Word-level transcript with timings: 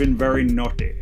He's 0.00 0.08
been 0.08 0.16
very 0.16 0.44
naughty. 0.44 0.94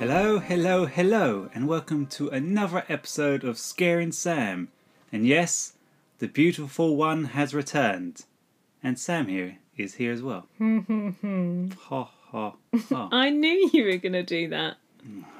hello, 0.00 0.40
hello, 0.40 0.86
hello, 0.86 1.48
and 1.54 1.68
welcome 1.68 2.06
to 2.06 2.28
another 2.30 2.84
episode 2.88 3.44
of 3.44 3.58
Scaring 3.58 4.10
Sam. 4.10 4.70
And 5.12 5.24
yes, 5.24 5.74
the 6.18 6.26
beautiful 6.26 6.96
one 6.96 7.26
has 7.26 7.54
returned. 7.54 8.24
And 8.82 8.98
Sam 8.98 9.28
here 9.28 9.58
is 9.76 9.94
here 9.94 10.12
as 10.12 10.20
well. 10.20 10.48
ha 10.58 12.10
ha 12.32 12.54
ha. 12.88 13.08
I 13.12 13.30
knew 13.30 13.70
you 13.72 13.84
were 13.84 13.98
going 13.98 14.14
to 14.14 14.24
do 14.24 14.48
that. 14.48 14.78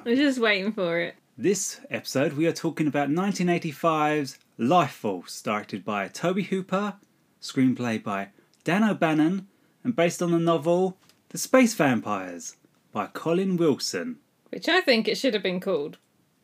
I 0.05 0.09
was 0.09 0.19
just 0.19 0.39
waiting 0.39 0.71
for 0.71 1.01
it. 1.01 1.15
This 1.37 1.81
episode, 1.89 2.31
we 2.31 2.47
are 2.47 2.53
talking 2.53 2.87
about 2.87 3.09
1985's 3.09 4.39
Life 4.57 4.91
Force, 4.91 5.41
directed 5.41 5.83
by 5.83 6.07
Tobe 6.07 6.43
Hooper, 6.43 6.93
screenplay 7.41 8.01
by 8.01 8.29
Dan 8.63 8.83
O'Bannon, 8.83 9.47
and 9.83 9.95
based 9.95 10.21
on 10.21 10.31
the 10.31 10.39
novel 10.39 10.97
The 11.29 11.37
Space 11.37 11.73
Vampires 11.73 12.55
by 12.91 13.07
Colin 13.07 13.57
Wilson. 13.57 14.17
Which 14.49 14.67
I 14.69 14.81
think 14.81 15.07
it 15.07 15.17
should 15.17 15.33
have 15.33 15.43
been 15.43 15.59
called, 15.59 15.97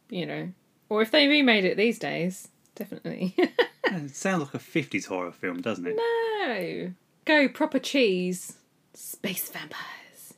you 0.10 0.26
know. 0.26 0.50
Or 0.90 1.02
if 1.02 1.12
they 1.12 1.28
remade 1.28 1.66
it 1.66 1.78
these 1.78 2.00
days, 2.00 2.48
definitely. 2.76 3.36
It 3.90 4.14
sounds 4.14 4.42
like 4.44 4.54
a 4.54 4.60
50s 4.60 5.06
horror 5.08 5.32
film, 5.32 5.62
doesn't 5.62 5.88
it? 5.88 5.96
no. 5.96 6.92
Go 7.24 7.48
proper 7.48 7.80
cheese. 7.80 8.58
Space 8.94 9.50
vampires. 9.50 10.34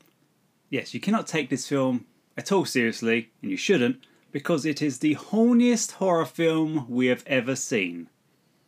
Yes, 0.69 0.93
you 0.93 0.99
cannot 0.99 1.25
take 1.25 1.49
this 1.49 1.67
film 1.67 2.05
at 2.37 2.51
all 2.51 2.65
seriously, 2.65 3.31
and 3.41 3.49
you 3.49 3.57
shouldn't, 3.57 4.05
because 4.31 4.67
it 4.67 4.83
is 4.83 4.99
the 4.99 5.15
horniest 5.15 5.93
horror 5.93 6.25
film 6.25 6.85
we 6.87 7.07
have 7.07 7.23
ever 7.25 7.55
seen. 7.55 8.07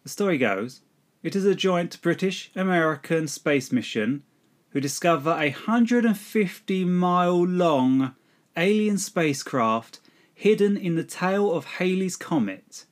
The 0.02 0.10
story 0.10 0.40
goes 0.40 0.82
it 1.24 1.36
is 1.36 1.46
a 1.46 1.56
joint 1.56 2.02
British 2.02 2.52
American 2.56 3.28
space 3.28 3.72
mission 3.72 4.24
who 4.70 4.80
discover 4.80 5.32
a 5.32 5.52
150 5.52 6.86
mile 6.86 7.46
long 7.46 8.16
alien 8.58 8.98
spacecraft 8.98 10.00
hidden 10.34 10.78
in 10.78 10.96
the 10.96 11.04
tail 11.04 11.52
of 11.52 11.66
Halley's 11.66 12.16
Comet. 12.16 12.86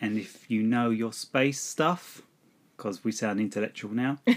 And 0.00 0.18
if 0.18 0.50
you 0.50 0.62
know 0.62 0.90
your 0.90 1.12
space 1.12 1.60
stuff, 1.60 2.22
because 2.76 3.04
we 3.04 3.12
sound 3.12 3.40
intellectual 3.40 3.92
now, 3.92 4.18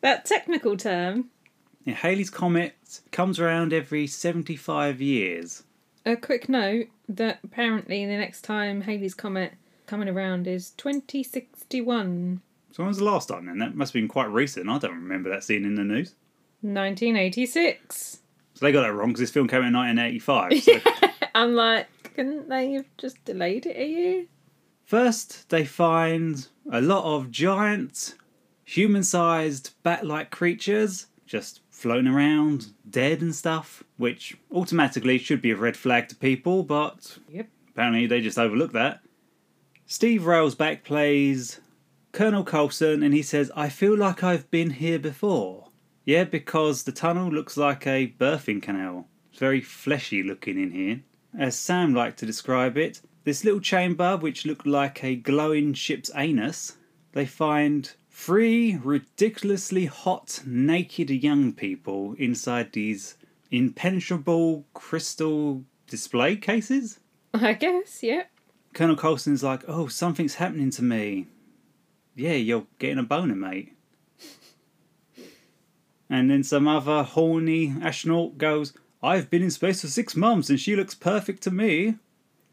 That 0.00 0.24
technical 0.24 0.76
term. 0.76 1.30
Yeah, 1.84 1.94
Halley's 1.94 2.30
Comet 2.30 3.00
comes 3.12 3.40
around 3.40 3.72
every 3.72 4.06
75 4.06 5.00
years. 5.00 5.64
A 6.04 6.16
quick 6.16 6.48
note 6.48 6.86
that 7.08 7.40
apparently 7.42 8.06
the 8.06 8.16
next 8.16 8.42
time 8.42 8.82
Halley's 8.82 9.14
Comet 9.14 9.54
coming 9.86 10.08
around 10.08 10.46
is 10.46 10.70
2061. 10.72 12.40
So 12.72 12.82
when 12.82 12.88
was 12.88 12.98
the 12.98 13.04
last 13.04 13.28
time 13.28 13.46
then? 13.46 13.58
That 13.58 13.74
must 13.74 13.92
have 13.92 14.00
been 14.00 14.08
quite 14.08 14.30
recent. 14.30 14.68
I 14.68 14.78
don't 14.78 14.92
remember 14.94 15.30
that 15.30 15.44
scene 15.44 15.64
in 15.64 15.74
the 15.76 15.84
news. 15.84 16.14
1986. 16.62 18.18
So 18.54 18.64
they 18.64 18.72
got 18.72 18.82
that 18.82 18.92
wrong 18.92 19.08
because 19.08 19.20
this 19.20 19.30
film 19.30 19.48
came 19.48 19.62
out 19.62 19.66
in 19.68 19.96
1985. 19.98 20.62
So 20.62 21.08
I'm 21.34 21.54
like, 21.54 21.86
couldn't 22.14 22.48
they 22.48 22.72
have 22.72 22.86
just 22.98 23.22
delayed 23.24 23.66
it 23.66 23.76
a 23.76 23.86
year? 23.86 24.24
first, 24.84 25.48
they 25.48 25.64
find 25.64 26.46
a 26.70 26.80
lot 26.80 27.02
of 27.04 27.30
giant, 27.30 28.14
human 28.64 29.02
sized 29.02 29.74
bat 29.82 30.06
like 30.06 30.30
creatures 30.30 31.06
just 31.26 31.60
floating 31.70 32.06
around, 32.06 32.68
dead 32.88 33.20
and 33.20 33.34
stuff, 33.34 33.82
which 33.96 34.36
automatically 34.52 35.18
should 35.18 35.42
be 35.42 35.50
a 35.50 35.56
red 35.56 35.76
flag 35.76 36.08
to 36.08 36.14
people, 36.14 36.62
but 36.62 37.18
Yep. 37.28 37.48
apparently 37.70 38.06
they 38.06 38.20
just 38.20 38.38
overlooked 38.38 38.74
that. 38.74 39.00
Steve 39.88 40.22
Railsback 40.22 40.82
plays 40.82 41.60
Colonel 42.10 42.42
Coulson 42.42 43.04
and 43.04 43.14
he 43.14 43.22
says, 43.22 43.52
I 43.54 43.68
feel 43.68 43.96
like 43.96 44.24
I've 44.24 44.50
been 44.50 44.70
here 44.70 44.98
before. 44.98 45.68
Yeah, 46.04 46.24
because 46.24 46.82
the 46.82 46.90
tunnel 46.90 47.28
looks 47.28 47.56
like 47.56 47.86
a 47.86 48.12
birthing 48.18 48.60
canal. 48.60 49.06
It's 49.30 49.38
very 49.38 49.60
fleshy 49.60 50.24
looking 50.24 50.60
in 50.60 50.72
here. 50.72 51.02
As 51.38 51.56
Sam 51.56 51.94
liked 51.94 52.18
to 52.18 52.26
describe 52.26 52.76
it, 52.76 53.00
this 53.22 53.44
little 53.44 53.60
chamber, 53.60 54.16
which 54.16 54.44
looked 54.44 54.66
like 54.66 55.04
a 55.04 55.14
glowing 55.14 55.72
ship's 55.72 56.10
anus, 56.16 56.78
they 57.12 57.24
find 57.24 57.92
three 58.10 58.80
ridiculously 58.82 59.86
hot, 59.86 60.42
naked 60.44 61.10
young 61.10 61.52
people 61.52 62.14
inside 62.18 62.72
these 62.72 63.16
impenetrable 63.52 64.66
crystal 64.74 65.62
display 65.86 66.34
cases. 66.34 66.98
I 67.32 67.52
guess, 67.52 68.02
yeah. 68.02 68.24
Colonel 68.76 68.94
Coulson's 68.94 69.42
like, 69.42 69.62
oh, 69.66 69.86
something's 69.86 70.34
happening 70.34 70.68
to 70.72 70.84
me. 70.84 71.28
Yeah, 72.14 72.34
you're 72.34 72.66
getting 72.78 72.98
a 72.98 73.02
boner, 73.02 73.34
mate. 73.34 73.74
And 76.10 76.30
then 76.30 76.44
some 76.44 76.68
other 76.68 77.02
horny 77.02 77.74
astronaut 77.80 78.36
goes, 78.36 78.74
I've 79.02 79.30
been 79.30 79.42
in 79.42 79.50
space 79.50 79.80
for 79.80 79.86
six 79.86 80.14
months 80.14 80.50
and 80.50 80.60
she 80.60 80.76
looks 80.76 80.94
perfect 80.94 81.42
to 81.44 81.50
me. 81.50 81.94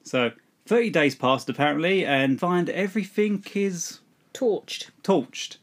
So, 0.03 0.31
30 0.66 0.91
days 0.91 1.13
passed 1.13 1.50
apparently, 1.50 2.06
and 2.06 2.40
find 2.40 2.69
everything 2.69 3.44
is 3.53 4.00
Torched. 4.34 4.91
torched. 5.03 5.57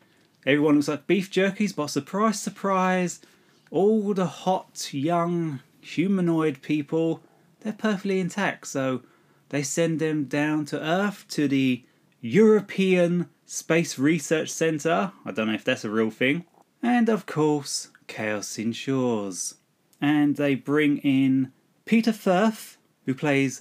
Everyone 0.44 0.74
looks 0.74 0.88
like 0.88 1.06
beef 1.06 1.30
jerkies, 1.30 1.74
but 1.74 1.86
surprise, 1.86 2.38
surprise, 2.38 3.20
all 3.70 4.12
the 4.12 4.26
hot, 4.26 4.92
young, 4.92 5.60
humanoid 5.80 6.60
people, 6.60 7.22
they're 7.60 7.72
perfectly 7.72 8.20
intact. 8.20 8.66
So 8.66 9.00
they 9.50 9.62
send 9.62 9.98
them 9.98 10.24
down 10.24 10.64
to 10.66 10.80
Earth 10.80 11.26
to 11.28 11.46
the 11.46 11.84
European 12.20 13.28
Space 13.44 13.98
Research 13.98 14.48
Centre. 14.48 15.12
I 15.24 15.32
don't 15.32 15.48
know 15.48 15.54
if 15.54 15.64
that's 15.64 15.84
a 15.84 15.90
real 15.90 16.10
thing. 16.10 16.44
And 16.82 17.08
of 17.08 17.26
course, 17.26 17.90
Chaos 18.06 18.58
ensures. 18.58 19.54
And 20.00 20.36
they 20.36 20.54
bring 20.54 20.98
in 20.98 21.52
Peter 21.84 22.12
Firth, 22.12 22.78
who 23.04 23.14
plays 23.14 23.60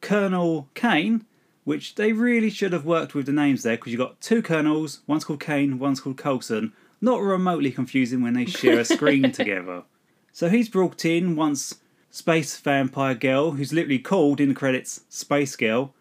Colonel 0.00 0.68
Caine, 0.74 1.26
which 1.64 1.96
they 1.96 2.12
really 2.12 2.50
should 2.50 2.72
have 2.72 2.84
worked 2.84 3.14
with 3.14 3.26
the 3.26 3.32
names 3.32 3.62
there 3.62 3.76
because 3.76 3.92
you've 3.92 4.00
got 4.00 4.20
two 4.20 4.42
colonels, 4.42 5.00
one's 5.06 5.24
called 5.24 5.40
Caine, 5.40 5.78
one's 5.78 6.00
called 6.00 6.16
Coulson. 6.16 6.72
Not 7.00 7.20
remotely 7.20 7.70
confusing 7.70 8.22
when 8.22 8.34
they 8.34 8.46
share 8.46 8.78
a 8.78 8.84
screen 8.84 9.32
together. 9.32 9.82
So 10.32 10.48
he's 10.48 10.68
brought 10.68 11.04
in 11.04 11.36
once 11.36 11.76
Space 12.14 12.56
Vampire 12.60 13.16
Girl, 13.16 13.50
who's 13.50 13.72
literally 13.72 13.98
called 13.98 14.40
in 14.40 14.50
the 14.50 14.54
credits 14.54 15.00
Space 15.08 15.56
Girl. 15.56 15.92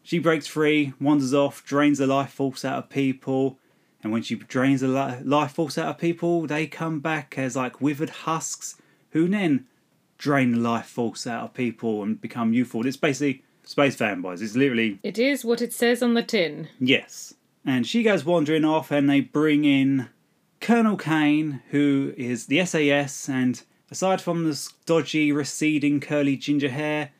She 0.00 0.20
breaks 0.20 0.46
free, 0.46 0.92
wanders 1.00 1.34
off, 1.34 1.64
drains 1.64 1.98
the 1.98 2.06
life 2.06 2.30
force 2.30 2.64
out 2.64 2.78
of 2.78 2.88
people, 2.88 3.58
and 4.00 4.12
when 4.12 4.22
she 4.22 4.36
drains 4.36 4.82
the 4.82 4.86
life 4.86 5.50
force 5.50 5.76
out 5.76 5.88
of 5.88 5.98
people, 5.98 6.46
they 6.46 6.68
come 6.68 7.00
back 7.00 7.34
as 7.36 7.56
like 7.56 7.80
withered 7.80 8.10
husks 8.10 8.80
who 9.10 9.26
then 9.26 9.66
drain 10.18 10.52
the 10.52 10.60
life 10.60 10.86
force 10.86 11.26
out 11.26 11.42
of 11.42 11.52
people 11.52 12.04
and 12.04 12.20
become 12.20 12.52
youthful. 12.52 12.86
It's 12.86 12.96
basically 12.96 13.42
Space 13.64 13.96
Vampires. 13.96 14.40
It's 14.40 14.54
literally 14.54 15.00
It 15.02 15.18
is 15.18 15.44
what 15.44 15.60
it 15.60 15.72
says 15.72 16.00
on 16.00 16.14
the 16.14 16.22
tin. 16.22 16.68
Yes. 16.78 17.34
And 17.66 17.84
she 17.88 18.04
goes 18.04 18.24
wandering 18.24 18.64
off, 18.64 18.92
and 18.92 19.10
they 19.10 19.20
bring 19.20 19.64
in 19.64 20.10
Colonel 20.60 20.96
Caine, 20.96 21.60
who 21.70 22.14
is 22.16 22.46
the 22.46 22.64
SAS, 22.64 23.28
and 23.28 23.60
aside 23.94 24.20
from 24.20 24.42
this 24.42 24.72
dodgy, 24.86 25.30
receding, 25.30 26.00
curly 26.00 26.36
ginger 26.36 26.68
hair, 26.68 27.10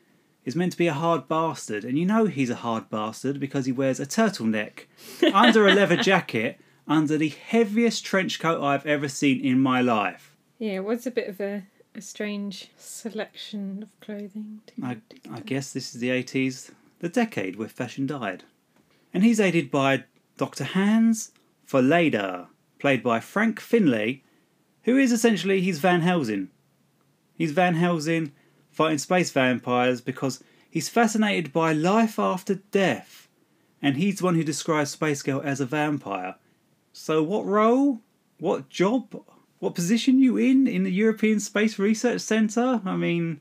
is 0.43 0.57
meant 0.57 0.73
to 0.73 0.77
be 0.77 0.87
a 0.87 0.93
hard 0.93 1.25
bastard. 1.25 1.85
And 1.85 1.97
you 1.97 2.05
know 2.05 2.25
he's 2.25 2.49
a 2.49 2.55
hard 2.55 2.89
bastard 2.89 3.39
because 3.39 3.65
he 3.65 3.71
wears 3.71 3.97
a 3.97 4.05
turtleneck 4.05 4.87
under 5.33 5.69
a 5.69 5.73
leather 5.73 5.95
jacket, 5.95 6.59
under 6.85 7.17
the 7.17 7.29
heaviest 7.29 8.03
trench 8.03 8.41
coat 8.41 8.61
I've 8.61 8.85
ever 8.85 9.07
seen 9.07 9.39
in 9.39 9.57
my 9.61 9.79
life. 9.79 10.35
Yeah, 10.59 10.73
it 10.73 10.83
was 10.83 11.07
a 11.07 11.11
bit 11.11 11.29
of 11.29 11.39
a, 11.39 11.63
a 11.95 12.01
strange 12.01 12.69
selection 12.77 13.81
of 13.81 13.97
clothing. 14.01 14.59
I, 14.83 14.97
I 15.31 15.39
guess 15.39 15.71
this 15.71 15.95
is 15.95 16.01
the 16.01 16.09
80s, 16.09 16.71
the 16.99 17.07
decade 17.07 17.55
where 17.55 17.69
fashion 17.69 18.05
died. 18.05 18.43
And 19.13 19.23
he's 19.23 19.39
aided 19.39 19.71
by 19.71 20.03
Dr. 20.35 20.65
Hans 20.65 21.31
Fallada, 21.65 22.47
played 22.79 23.01
by 23.01 23.21
Frank 23.21 23.61
Finlay, 23.61 24.23
who 24.83 24.97
is 24.97 25.13
essentially 25.13 25.61
he's 25.61 25.79
Van 25.79 26.01
Helsing. 26.01 26.49
He's 27.37 27.51
Van 27.51 27.75
Helsing 27.75 28.31
fighting 28.75 28.97
space 28.97 29.31
vampires 29.31 30.01
because 30.01 30.43
he's 30.69 30.89
fascinated 30.89 31.53
by 31.53 31.71
life 31.71 32.19
after 32.19 32.55
death, 32.55 33.29
and 33.81 33.95
he's 33.95 34.17
the 34.17 34.25
one 34.25 34.35
who 34.35 34.43
describes 34.43 34.91
Space 34.91 35.21
Girl 35.21 35.41
as 35.43 35.61
a 35.61 35.65
vampire. 35.65 36.35
So, 36.91 37.23
what 37.23 37.45
role, 37.45 38.01
what 38.37 38.69
job, 38.69 39.23
what 39.59 39.75
position 39.75 40.19
you 40.19 40.35
in 40.37 40.67
in 40.67 40.83
the 40.83 40.91
European 40.91 41.39
Space 41.39 41.79
Research 41.79 42.19
Centre? 42.19 42.81
I 42.85 42.97
mean, 42.97 43.39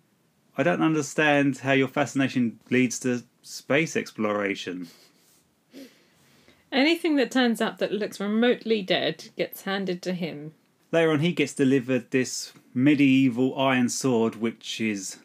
I 0.56 0.62
don't 0.62 0.82
understand 0.82 1.58
how 1.58 1.72
your 1.72 1.88
fascination 1.88 2.60
leads 2.70 3.00
to 3.00 3.24
space 3.42 3.96
exploration. 3.96 4.88
Anything 6.70 7.16
that 7.16 7.32
turns 7.32 7.60
up 7.60 7.78
that 7.78 7.92
looks 7.92 8.20
remotely 8.20 8.82
dead 8.82 9.30
gets 9.36 9.62
handed 9.62 10.00
to 10.02 10.12
him. 10.12 10.54
Later 10.94 11.10
on, 11.10 11.18
he 11.18 11.32
gets 11.32 11.52
delivered 11.52 12.12
this 12.12 12.52
medieval 12.72 13.58
iron 13.58 13.88
sword, 13.88 14.36
which 14.36 14.80
is 14.80 15.16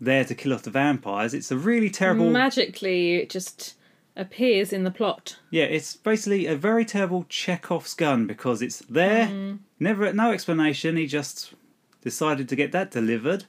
there 0.00 0.24
to 0.24 0.32
kill 0.32 0.54
off 0.54 0.62
the 0.62 0.70
vampires. 0.70 1.34
It's 1.34 1.50
a 1.50 1.56
really 1.56 1.90
terrible. 1.90 2.30
Magically, 2.30 3.16
it 3.16 3.28
just 3.28 3.74
appears 4.14 4.72
in 4.72 4.84
the 4.84 4.92
plot. 4.92 5.36
Yeah, 5.50 5.64
it's 5.64 5.96
basically 5.96 6.46
a 6.46 6.54
very 6.54 6.84
terrible 6.84 7.26
Chekhov's 7.28 7.94
gun 7.94 8.28
because 8.28 8.62
it's 8.62 8.78
there, 8.88 9.26
mm-hmm. 9.26 9.56
never 9.80 10.12
no 10.12 10.30
explanation. 10.30 10.96
He 10.96 11.08
just 11.08 11.52
decided 12.00 12.48
to 12.48 12.54
get 12.54 12.70
that 12.70 12.92
delivered 12.92 13.46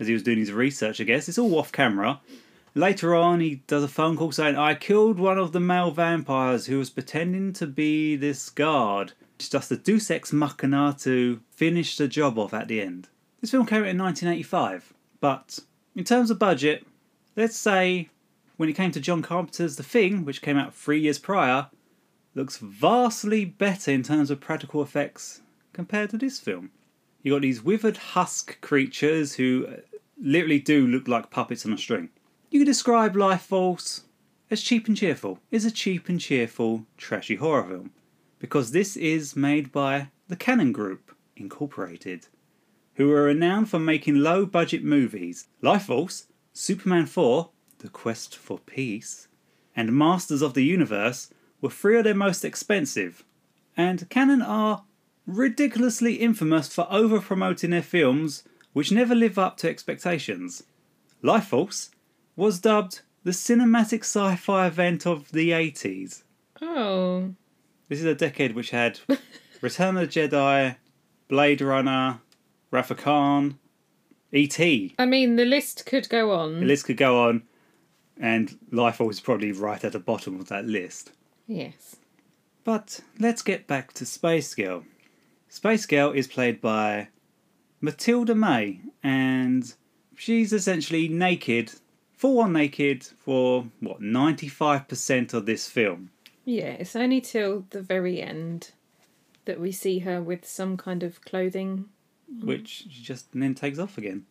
as 0.00 0.06
he 0.06 0.14
was 0.14 0.22
doing 0.22 0.38
his 0.38 0.50
research. 0.50 0.98
I 0.98 1.04
guess 1.04 1.28
it's 1.28 1.36
all 1.36 1.58
off 1.58 1.72
camera. 1.72 2.20
Later 2.74 3.14
on, 3.14 3.40
he 3.40 3.56
does 3.66 3.84
a 3.84 3.88
phone 3.88 4.16
call 4.16 4.32
saying, 4.32 4.56
"I 4.56 4.76
killed 4.76 5.18
one 5.18 5.36
of 5.36 5.52
the 5.52 5.60
male 5.60 5.90
vampires 5.90 6.64
who 6.64 6.78
was 6.78 6.88
pretending 6.88 7.52
to 7.52 7.66
be 7.66 8.16
this 8.16 8.48
guard." 8.48 9.12
It's 9.42 9.48
just 9.48 9.72
a 9.72 9.76
Deus 9.76 10.08
Ex 10.08 10.32
Machina 10.32 10.94
to 11.00 11.40
finish 11.50 11.96
the 11.96 12.06
job 12.06 12.38
off 12.38 12.54
at 12.54 12.68
the 12.68 12.80
end. 12.80 13.08
This 13.40 13.50
film 13.50 13.66
came 13.66 13.82
out 13.82 13.88
in 13.88 13.98
1985, 13.98 14.94
but 15.18 15.58
in 15.96 16.04
terms 16.04 16.30
of 16.30 16.38
budget, 16.38 16.86
let's 17.34 17.56
say 17.56 18.08
when 18.56 18.68
it 18.68 18.76
came 18.76 18.92
to 18.92 19.00
John 19.00 19.20
Carpenter's 19.20 19.74
The 19.74 19.82
Thing, 19.82 20.24
which 20.24 20.42
came 20.42 20.56
out 20.56 20.76
three 20.76 21.00
years 21.00 21.18
prior, 21.18 21.66
looks 22.36 22.58
vastly 22.58 23.44
better 23.44 23.90
in 23.90 24.04
terms 24.04 24.30
of 24.30 24.38
practical 24.38 24.80
effects 24.80 25.40
compared 25.72 26.10
to 26.10 26.18
this 26.18 26.38
film. 26.38 26.70
You 27.24 27.32
got 27.32 27.42
these 27.42 27.64
withered 27.64 27.96
husk 27.96 28.60
creatures 28.60 29.34
who 29.34 29.66
uh, 29.66 29.76
literally 30.22 30.60
do 30.60 30.86
look 30.86 31.08
like 31.08 31.30
puppets 31.30 31.66
on 31.66 31.72
a 31.72 31.78
string. 31.78 32.10
You 32.52 32.60
could 32.60 32.66
describe 32.66 33.16
Life 33.16 33.42
Force 33.42 34.04
as 34.52 34.62
cheap 34.62 34.86
and 34.86 34.96
cheerful. 34.96 35.40
It's 35.50 35.64
a 35.64 35.72
cheap 35.72 36.08
and 36.08 36.20
cheerful, 36.20 36.86
trashy 36.96 37.34
horror 37.34 37.64
film 37.64 37.90
because 38.42 38.72
this 38.72 38.96
is 38.96 39.36
made 39.36 39.70
by 39.70 40.08
the 40.26 40.34
Cannon 40.34 40.72
Group 40.72 41.14
Incorporated, 41.36 42.26
who 42.96 43.08
are 43.12 43.22
renowned 43.22 43.70
for 43.70 43.78
making 43.78 44.16
low 44.16 44.44
budget 44.44 44.82
movies. 44.82 45.46
Life 45.60 45.84
Force, 45.84 46.26
Superman 46.52 47.06
4, 47.06 47.50
The 47.78 47.88
Quest 47.88 48.36
for 48.36 48.58
Peace, 48.58 49.28
and 49.76 49.96
Masters 49.96 50.42
of 50.42 50.54
the 50.54 50.64
Universe 50.64 51.30
were 51.60 51.70
three 51.70 51.96
of 51.98 52.02
their 52.02 52.16
most 52.16 52.44
expensive. 52.44 53.22
And 53.76 54.10
Cannon 54.10 54.42
are 54.42 54.82
ridiculously 55.24 56.14
infamous 56.14 56.74
for 56.74 56.88
over 56.90 57.20
promoting 57.20 57.70
their 57.70 57.80
films 57.80 58.42
which 58.72 58.90
never 58.90 59.14
live 59.14 59.38
up 59.38 59.56
to 59.58 59.70
expectations. 59.70 60.64
Life 61.22 61.46
Force 61.46 61.90
was 62.34 62.58
dubbed 62.58 63.02
the 63.22 63.30
cinematic 63.30 64.00
sci 64.00 64.34
fi 64.34 64.66
event 64.66 65.06
of 65.06 65.30
the 65.30 65.50
80s. 65.50 66.24
Oh, 66.60 67.34
This 67.92 68.00
is 68.00 68.06
a 68.06 68.14
decade 68.14 68.54
which 68.54 68.70
had 68.70 69.00
Return 69.60 69.98
of 69.98 70.10
the 70.10 70.20
Jedi, 70.20 70.76
Blade 71.28 71.60
Runner, 71.60 72.20
of 72.72 72.96
Khan, 72.96 73.58
E.T. 74.32 74.94
I 74.98 75.04
mean, 75.04 75.36
the 75.36 75.44
list 75.44 75.84
could 75.84 76.08
go 76.08 76.32
on. 76.32 76.60
The 76.60 76.64
list 76.64 76.86
could 76.86 76.96
go 76.96 77.28
on, 77.28 77.42
and 78.18 78.58
Life 78.70 78.98
is 79.02 79.20
probably 79.20 79.52
right 79.52 79.84
at 79.84 79.92
the 79.92 79.98
bottom 79.98 80.40
of 80.40 80.48
that 80.48 80.64
list. 80.64 81.12
Yes. 81.46 81.96
But 82.64 83.00
let's 83.18 83.42
get 83.42 83.66
back 83.66 83.92
to 83.92 84.06
Space 84.06 84.54
Girl. 84.54 84.84
Space 85.50 85.84
Girl 85.84 86.12
is 86.12 86.26
played 86.26 86.62
by 86.62 87.08
Matilda 87.82 88.34
May, 88.34 88.80
and 89.02 89.70
she's 90.16 90.54
essentially 90.54 91.08
naked, 91.08 91.72
full 92.14 92.40
on 92.40 92.54
naked, 92.54 93.04
for 93.04 93.66
what, 93.80 94.00
95% 94.00 95.34
of 95.34 95.44
this 95.44 95.68
film. 95.68 96.08
Yeah, 96.44 96.70
it's 96.72 96.96
only 96.96 97.20
till 97.20 97.66
the 97.70 97.82
very 97.82 98.20
end 98.20 98.72
that 99.44 99.60
we 99.60 99.72
see 99.72 100.00
her 100.00 100.20
with 100.22 100.44
some 100.46 100.76
kind 100.76 101.02
of 101.02 101.20
clothing. 101.22 101.86
Mm. 102.32 102.44
which 102.44 102.68
she 102.88 103.02
just 103.02 103.26
then 103.32 103.54
takes 103.54 103.78
off 103.78 103.98
again. 103.98 104.24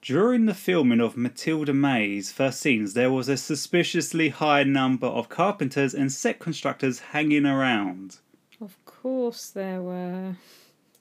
During 0.00 0.46
the 0.46 0.54
filming 0.54 1.00
of 1.00 1.16
Matilda 1.18 1.74
May's 1.74 2.32
first 2.32 2.60
scenes, 2.60 2.94
there 2.94 3.10
was 3.12 3.28
a 3.28 3.36
suspiciously 3.36 4.30
high 4.30 4.62
number 4.62 5.06
of 5.06 5.28
carpenters 5.28 5.92
and 5.92 6.10
set 6.10 6.38
constructors 6.38 7.00
hanging 7.00 7.44
around. 7.44 8.16
Of 8.60 8.82
course, 8.86 9.50
there 9.50 9.82
were. 9.82 10.36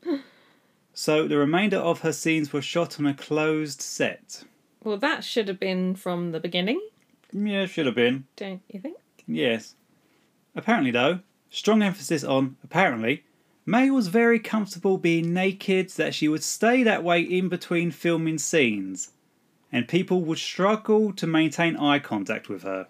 So 0.93 1.29
the 1.29 1.37
remainder 1.37 1.77
of 1.77 2.01
her 2.01 2.11
scenes 2.11 2.51
were 2.51 2.61
shot 2.61 2.99
on 2.99 3.05
a 3.05 3.13
closed 3.13 3.81
set. 3.81 4.43
Well, 4.83 4.97
that 4.97 5.23
should 5.23 5.47
have 5.47 5.59
been 5.59 5.95
from 5.95 6.31
the 6.33 6.41
beginning, 6.41 6.81
mm, 7.33 7.49
Yeah, 7.49 7.65
should 7.67 7.85
have 7.85 7.95
been. 7.95 8.25
don't 8.35 8.61
you 8.69 8.81
think? 8.81 8.97
Yes. 9.25 9.75
Apparently, 10.55 10.91
though, 10.91 11.19
strong 11.49 11.81
emphasis 11.81 12.23
on 12.23 12.57
apparently, 12.63 13.23
May 13.65 13.91
was 13.91 14.07
very 14.07 14.39
comfortable 14.39 14.97
being 14.97 15.33
naked, 15.33 15.89
that 15.91 16.15
she 16.15 16.27
would 16.27 16.43
stay 16.43 16.81
that 16.83 17.03
way 17.03 17.21
in 17.21 17.49
between 17.49 17.91
filming 17.91 18.39
scenes, 18.39 19.11
and 19.71 19.87
people 19.87 20.21
would 20.21 20.39
struggle 20.39 21.13
to 21.13 21.27
maintain 21.27 21.77
eye 21.77 21.99
contact 21.99 22.49
with 22.49 22.63
her. 22.63 22.87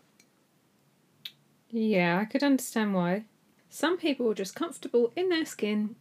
Yeah, 1.69 2.19
I 2.19 2.25
could 2.25 2.43
understand 2.43 2.93
why. 2.93 3.25
Some 3.69 3.97
people 3.97 4.31
are 4.31 4.33
just 4.35 4.55
comfortable 4.55 5.11
in 5.15 5.29
their 5.29 5.45
skin. 5.45 5.95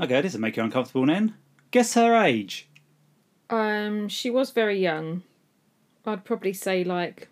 Okay, 0.00 0.20
this 0.20 0.32
will 0.32 0.40
make 0.40 0.56
you 0.56 0.62
uncomfortable 0.62 1.06
then. 1.06 1.34
Guess 1.70 1.94
her 1.94 2.14
age. 2.16 2.68
Um, 3.50 4.08
she 4.08 4.30
was 4.30 4.50
very 4.50 4.80
young. 4.80 5.22
I'd 6.06 6.24
probably 6.24 6.54
say 6.54 6.84
like 6.84 7.28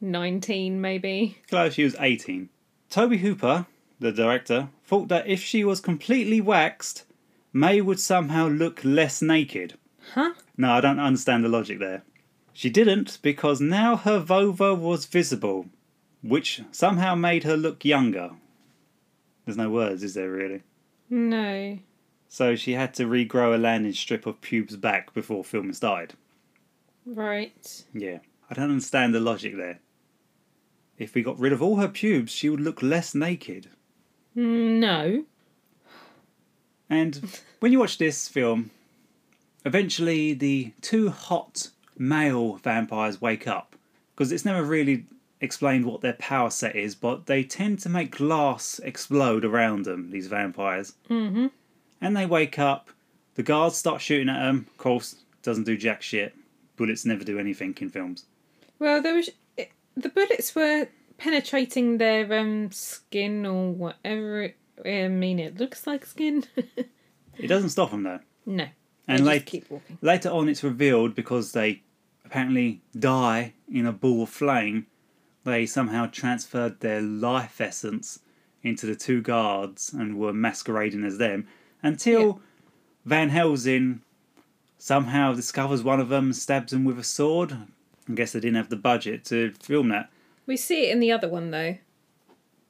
19, 0.00 0.80
maybe. 0.80 1.38
Close, 1.48 1.74
she 1.74 1.84
was 1.84 1.96
18. 1.98 2.48
Tobe 2.90 3.14
Hooper, 3.14 3.66
the 3.98 4.12
director, 4.12 4.68
thought 4.84 5.08
that 5.08 5.26
if 5.26 5.42
she 5.42 5.64
was 5.64 5.80
completely 5.80 6.40
waxed, 6.40 7.04
May 7.52 7.80
would 7.80 7.98
somehow 7.98 8.48
look 8.48 8.84
less 8.84 9.22
naked. 9.22 9.74
Huh? 10.12 10.34
No, 10.56 10.72
I 10.72 10.80
don't 10.80 11.00
understand 11.00 11.44
the 11.44 11.48
logic 11.48 11.78
there. 11.78 12.02
She 12.52 12.70
didn't 12.70 13.18
because 13.22 13.60
now 13.60 13.96
her 13.96 14.18
vulva 14.18 14.74
was 14.74 15.06
visible, 15.06 15.66
which 16.22 16.62
somehow 16.70 17.14
made 17.14 17.44
her 17.44 17.56
look 17.56 17.84
younger. 17.84 18.30
There's 19.44 19.56
no 19.56 19.70
words, 19.70 20.02
is 20.02 20.14
there 20.14 20.30
really? 20.30 20.62
No. 21.08 21.78
So 22.28 22.56
she 22.56 22.72
had 22.72 22.94
to 22.94 23.06
regrow 23.06 23.54
a 23.54 23.58
landing 23.58 23.92
strip 23.92 24.26
of 24.26 24.40
pubes 24.40 24.76
back 24.76 25.14
before 25.14 25.44
filming 25.44 25.72
started. 25.72 26.14
Right. 27.04 27.84
Yeah, 27.94 28.18
I 28.50 28.54
don't 28.54 28.70
understand 28.70 29.14
the 29.14 29.20
logic 29.20 29.56
there. 29.56 29.78
If 30.98 31.14
we 31.14 31.22
got 31.22 31.38
rid 31.38 31.52
of 31.52 31.62
all 31.62 31.76
her 31.76 31.88
pubes, 31.88 32.32
she 32.32 32.48
would 32.48 32.60
look 32.60 32.82
less 32.82 33.14
naked. 33.14 33.68
No. 34.34 35.24
And 36.88 37.40
when 37.60 37.72
you 37.72 37.78
watch 37.78 37.98
this 37.98 38.28
film, 38.28 38.70
eventually 39.64 40.32
the 40.32 40.72
two 40.80 41.10
hot 41.10 41.70
male 41.98 42.56
vampires 42.56 43.20
wake 43.20 43.46
up 43.46 43.76
because 44.14 44.32
it's 44.32 44.44
never 44.44 44.62
really 44.62 45.04
explained 45.40 45.84
what 45.84 46.00
their 46.00 46.14
power 46.14 46.50
set 46.50 46.76
is, 46.76 46.94
but 46.94 47.26
they 47.26 47.42
tend 47.42 47.78
to 47.80 47.88
make 47.88 48.16
glass 48.16 48.80
explode 48.82 49.44
around 49.44 49.84
them, 49.84 50.10
these 50.10 50.28
vampires. 50.28 50.94
Mm-hmm. 51.10 51.48
And 52.00 52.16
they 52.16 52.26
wake 52.26 52.58
up, 52.58 52.90
the 53.34 53.42
guards 53.42 53.76
start 53.76 54.00
shooting 54.00 54.28
at 54.28 54.40
them. 54.40 54.66
Of 54.70 54.78
course, 54.78 55.16
doesn't 55.42 55.64
do 55.64 55.76
jack 55.76 56.02
shit. 56.02 56.34
Bullets 56.76 57.04
never 57.04 57.24
do 57.24 57.38
anything 57.38 57.76
in 57.80 57.90
films. 57.90 58.24
Well, 58.78 59.02
there 59.02 59.14
was 59.14 59.30
the 59.96 60.08
bullets 60.08 60.54
were 60.54 60.88
penetrating 61.18 61.98
their 61.98 62.32
um 62.38 62.70
skin 62.70 63.46
or 63.46 63.72
whatever. 63.72 64.42
It, 64.42 64.56
I 64.84 65.08
mean, 65.08 65.38
it 65.38 65.58
looks 65.58 65.86
like 65.86 66.06
skin. 66.06 66.44
It 67.38 67.48
doesn't 67.48 67.68
stop 67.68 67.90
them 67.90 68.02
though. 68.02 68.20
no. 68.46 68.66
And 69.06 69.20
they 69.20 69.24
like 69.24 69.42
just 69.42 69.52
keep 69.52 69.70
walking. 69.70 69.98
Later 70.00 70.30
on, 70.30 70.48
it's 70.48 70.64
revealed 70.64 71.14
because 71.14 71.52
they 71.52 71.82
apparently 72.24 72.80
die 72.98 73.52
in 73.70 73.84
a 73.86 73.92
ball 73.92 74.22
of 74.22 74.30
flame. 74.30 74.86
They 75.44 75.66
somehow 75.66 76.06
transferred 76.06 76.80
their 76.80 77.02
life 77.02 77.60
essence 77.60 78.20
into 78.62 78.86
the 78.86 78.96
two 78.96 79.20
guards 79.20 79.92
and 79.92 80.18
were 80.18 80.32
masquerading 80.32 81.04
as 81.04 81.18
them 81.18 81.46
until 81.82 82.40
Van 83.04 83.28
Helsing 83.28 84.00
somehow 84.78 85.34
discovers 85.34 85.82
one 85.82 86.00
of 86.00 86.08
them 86.08 86.32
stabs 86.32 86.72
him 86.72 86.84
with 86.84 86.98
a 86.98 87.04
sword. 87.04 87.54
I 88.08 88.12
guess 88.14 88.32
they 88.32 88.40
didn't 88.40 88.56
have 88.56 88.68
the 88.70 88.76
budget 88.76 89.24
to 89.26 89.52
film 89.62 89.88
that. 89.88 90.10
We 90.46 90.56
see 90.56 90.86
it 90.88 90.92
in 90.92 91.00
the 91.00 91.12
other 91.12 91.28
one 91.28 91.50
though. 91.50 91.76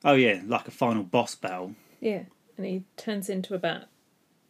Oh, 0.05 0.15
yeah, 0.15 0.43
like 0.47 0.69
a 0.69 0.71
final 0.71 1.03
boss 1.03 1.35
battle. 1.35 1.75
Yeah, 2.01 2.25
and 2.57 2.67
he 2.67 2.85
turns 2.97 3.29
into 3.29 3.55
a 3.55 3.59
bat. 3.59 3.89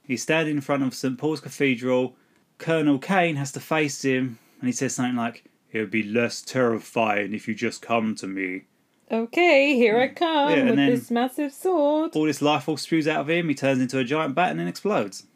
He's 0.03 0.23
standing 0.23 0.57
in 0.57 0.61
front 0.61 0.83
of 0.83 0.95
St. 0.95 1.17
Paul's 1.19 1.41
Cathedral. 1.41 2.15
Colonel 2.59 2.99
Caine 2.99 3.37
has 3.37 3.53
to 3.53 3.61
face 3.61 4.03
him, 4.05 4.39
and 4.61 4.69
he 4.69 4.73
says 4.73 4.95
something 4.95 5.17
like, 5.17 5.45
It 5.73 5.81
would 5.81 5.91
be 5.91 6.03
less 6.03 6.43
terrifying 6.43 7.33
if 7.35 7.49
you 7.49 7.55
just 7.55 7.83
come 7.83 8.15
to 8.17 8.27
me. 8.27 8.63
Okay, 9.11 9.75
here 9.77 9.99
I 9.99 10.09
come 10.09 10.51
Yeah, 10.51 10.57
and 10.57 10.69
with 10.71 10.77
then- 10.77 10.91
this 10.91 11.11
massive 11.11 11.53
sword. 11.53 12.15
All 12.15 12.25
this 12.25 12.43
life 12.43 12.65
force 12.65 12.83
spews 12.83 13.09
out 13.09 13.21
of 13.21 13.31
him, 13.31 13.49
he 13.49 13.55
turns 13.55 13.81
into 13.81 13.99
a 13.99 14.05
giant 14.05 14.35
bat 14.35 14.51
and 14.51 14.61
then 14.61 14.69
explodes. 14.69 15.27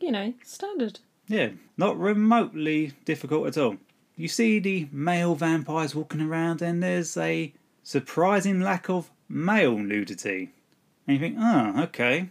You 0.00 0.10
know, 0.12 0.34
standard. 0.42 1.00
Yeah, 1.28 1.50
not 1.76 1.98
remotely 1.98 2.92
difficult 3.04 3.46
at 3.48 3.56
all. 3.58 3.76
You 4.16 4.28
see 4.28 4.58
the 4.58 4.88
male 4.92 5.34
vampires 5.34 5.94
walking 5.94 6.20
around, 6.20 6.62
and 6.62 6.82
there's 6.82 7.16
a 7.16 7.52
surprising 7.82 8.60
lack 8.60 8.88
of 8.88 9.10
male 9.28 9.76
nudity. 9.78 10.50
And 11.06 11.16
you 11.16 11.20
think, 11.20 11.36
oh, 11.38 11.82
okay. 11.82 12.30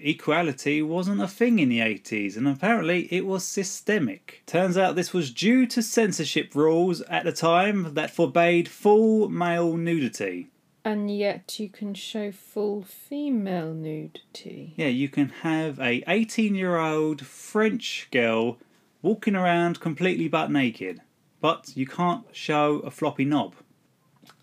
equality 0.00 0.82
wasn't 0.82 1.22
a 1.22 1.28
thing 1.28 1.58
in 1.58 1.68
the 1.68 1.80
80s, 1.80 2.36
and 2.36 2.48
apparently 2.48 3.08
it 3.12 3.26
was 3.26 3.44
systemic. 3.44 4.42
Turns 4.46 4.76
out 4.76 4.96
this 4.96 5.12
was 5.12 5.30
due 5.30 5.66
to 5.66 5.82
censorship 5.82 6.54
rules 6.54 7.00
at 7.02 7.24
the 7.24 7.32
time 7.32 7.94
that 7.94 8.10
forbade 8.10 8.68
full 8.68 9.28
male 9.28 9.76
nudity. 9.76 10.48
And 10.84 11.14
yet 11.14 11.60
you 11.60 11.68
can 11.68 11.92
show 11.92 12.32
full 12.32 12.82
female 12.82 13.74
nudity. 13.74 14.72
Yeah, 14.76 14.86
you 14.86 15.10
can 15.10 15.28
have 15.42 15.78
a 15.78 16.02
18 16.08 16.54
year 16.54 16.78
old 16.78 17.24
French 17.26 18.08
girl 18.10 18.58
walking 19.02 19.36
around 19.36 19.80
completely 19.80 20.26
butt 20.28 20.50
naked, 20.50 21.02
but 21.40 21.76
you 21.76 21.86
can't 21.86 22.24
show 22.32 22.80
a 22.80 22.90
floppy 22.90 23.24
knob. 23.24 23.54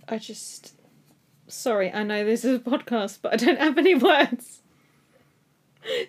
I 0.08 0.18
just. 0.18 0.74
Sorry, 1.48 1.92
I 1.92 2.04
know 2.04 2.26
this 2.26 2.44
is 2.44 2.58
a 2.58 2.60
podcast, 2.60 3.20
but 3.22 3.34
I 3.34 3.36
don't 3.38 3.60
have 3.60 3.78
any 3.78 3.96
words 4.12 4.62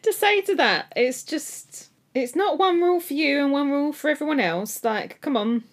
to 0.03 0.13
say 0.13 0.41
to 0.43 0.55
that. 0.57 0.93
It's 0.97 1.23
just. 1.23 1.91
It's 2.15 2.35
not 2.35 2.59
one 2.59 2.81
rule 2.81 3.01
for 3.01 3.15
you 3.15 3.43
and 3.43 3.53
one 3.53 3.71
rule 3.71 3.93
for 3.93 4.11
everyone 4.11 4.41
else. 4.41 4.83
Like, 4.83 5.21
come 5.21 5.37
on. 5.37 5.65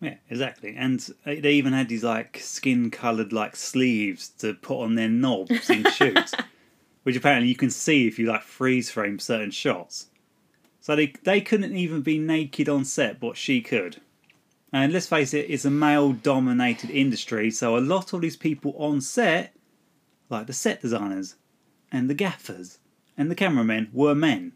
Yeah, 0.00 0.16
exactly. 0.28 0.74
And 0.76 0.98
they 1.24 1.52
even 1.52 1.72
had 1.72 1.88
these 1.88 2.02
like 2.02 2.38
skin 2.42 2.90
coloured 2.90 3.32
like 3.32 3.54
sleeves 3.54 4.30
to 4.38 4.54
put 4.54 4.82
on 4.82 4.96
their 4.96 5.08
knobs 5.08 5.70
in 5.70 5.84
shoots, 5.92 6.34
which 7.04 7.14
apparently 7.14 7.48
you 7.48 7.54
can 7.54 7.70
see 7.70 8.08
if 8.08 8.18
you 8.18 8.26
like 8.26 8.42
freeze 8.42 8.90
frame 8.90 9.20
certain 9.20 9.52
shots. 9.52 10.08
So 10.80 10.96
they 10.96 11.12
they 11.22 11.40
couldn't 11.40 11.76
even 11.76 12.00
be 12.00 12.18
naked 12.18 12.68
on 12.68 12.84
set, 12.84 13.20
but 13.20 13.36
she 13.36 13.60
could. 13.60 14.00
And 14.72 14.92
let's 14.92 15.06
face 15.06 15.34
it, 15.34 15.50
it's 15.50 15.66
a 15.66 15.70
male 15.70 16.12
dominated 16.12 16.88
industry, 16.88 17.50
so 17.50 17.76
a 17.76 17.78
lot 17.78 18.14
of 18.14 18.22
these 18.22 18.38
people 18.38 18.74
on 18.78 19.02
set, 19.02 19.54
like 20.30 20.46
the 20.46 20.54
set 20.54 20.80
designers 20.80 21.34
and 21.90 22.08
the 22.08 22.14
gaffers 22.14 22.78
and 23.18 23.30
the 23.30 23.34
cameramen, 23.34 23.90
were 23.92 24.14
men. 24.14 24.52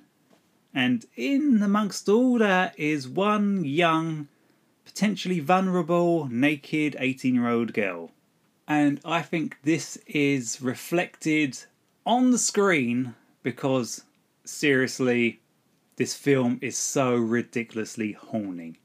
And 0.73 1.05
in 1.17 1.63
amongst 1.63 2.09
all 2.09 2.39
that 2.39 2.79
is 2.79 3.07
one 3.07 3.65
young, 3.65 4.29
potentially 4.87 5.41
vulnerable, 5.41 6.29
naked 6.29 6.97
18 6.99 7.35
year 7.35 7.49
old 7.49 7.75
girl. 7.75 8.11
And 8.67 9.01
I 9.05 9.21
think 9.21 9.59
this 9.63 9.99
is 10.07 10.63
reflected 10.63 11.59
on 12.07 12.31
the 12.31 12.39
screen 12.39 13.15
because, 13.43 14.05
seriously, 14.45 15.41
this 15.97 16.15
film 16.15 16.59
is 16.63 16.77
so 16.79 17.15
ridiculously 17.15 18.13
horny. 18.13 18.81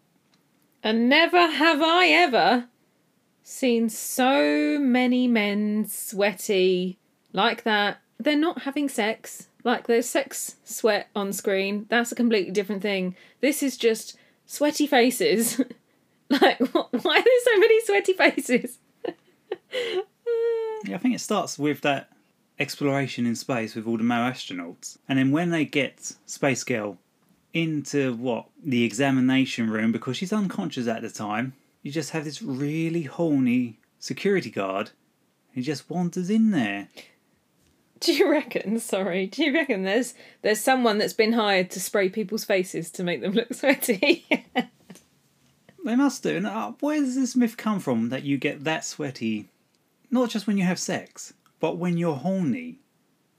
And 0.83 1.09
never 1.09 1.47
have 1.47 1.81
I 1.81 2.07
ever 2.07 2.65
seen 3.43 3.89
so 3.89 4.79
many 4.79 5.27
men 5.27 5.85
sweaty 5.87 6.97
like 7.33 7.63
that. 7.63 7.99
They're 8.19 8.35
not 8.35 8.63
having 8.63 8.89
sex. 8.89 9.47
Like 9.63 9.87
there's 9.87 10.09
sex 10.09 10.55
sweat 10.63 11.09
on 11.15 11.33
screen. 11.33 11.85
That's 11.89 12.11
a 12.11 12.15
completely 12.15 12.51
different 12.51 12.81
thing. 12.81 13.15
This 13.41 13.61
is 13.61 13.77
just 13.77 14.17
sweaty 14.45 14.87
faces. 14.87 15.61
like, 16.29 16.59
why 16.73 17.17
are 17.17 17.23
there 17.23 17.43
so 17.43 17.59
many 17.59 17.85
sweaty 17.85 18.13
faces? 18.13 18.79
Yeah, 20.85 20.95
I 20.95 20.97
think 20.97 21.15
it 21.15 21.21
starts 21.21 21.59
with 21.59 21.81
that 21.81 22.09
exploration 22.59 23.25
in 23.25 23.35
space 23.35 23.75
with 23.75 23.87
all 23.87 23.97
the 23.97 24.03
male 24.03 24.31
astronauts. 24.31 24.97
And 25.07 25.19
then 25.19 25.31
when 25.31 25.51
they 25.51 25.65
get 25.65 26.13
Space 26.25 26.63
Girl 26.63 26.97
into 27.53 28.13
what? 28.15 28.47
The 28.63 28.83
examination 28.83 29.69
room 29.69 29.91
because 29.91 30.17
she's 30.17 30.33
unconscious 30.33 30.87
at 30.87 31.01
the 31.01 31.09
time, 31.09 31.53
you 31.81 31.91
just 31.91 32.11
have 32.11 32.25
this 32.25 32.41
really 32.41 33.03
horny 33.03 33.79
security 33.99 34.49
guard 34.49 34.91
who 35.53 35.61
just 35.61 35.89
wanders 35.89 36.29
in 36.29 36.51
there. 36.51 36.87
Do 37.99 38.13
you 38.13 38.29
reckon? 38.31 38.79
Sorry, 38.79 39.27
do 39.27 39.43
you 39.43 39.53
reckon 39.53 39.83
there's 39.83 40.15
there's 40.41 40.59
someone 40.59 40.97
that's 40.97 41.13
been 41.13 41.33
hired 41.33 41.69
to 41.71 41.79
spray 41.79 42.09
people's 42.09 42.43
faces 42.43 42.89
to 42.91 43.03
make 43.03 43.21
them 43.21 43.33
look 43.33 43.53
sweaty? 43.53 44.25
They 45.83 45.95
must 45.95 46.23
do. 46.23 46.37
And 46.37 46.47
uh, 46.47 46.73
where 46.79 46.99
does 46.99 47.15
this 47.15 47.35
myth 47.35 47.57
come 47.57 47.79
from 47.79 48.09
that 48.09 48.23
you 48.23 48.37
get 48.37 48.63
that 48.63 48.85
sweaty, 48.85 49.49
not 50.09 50.29
just 50.29 50.47
when 50.47 50.57
you 50.57 50.63
have 50.63 50.79
sex, 50.79 51.33
but 51.59 51.77
when 51.77 51.97
you're 51.97 52.15
horny? 52.15 52.80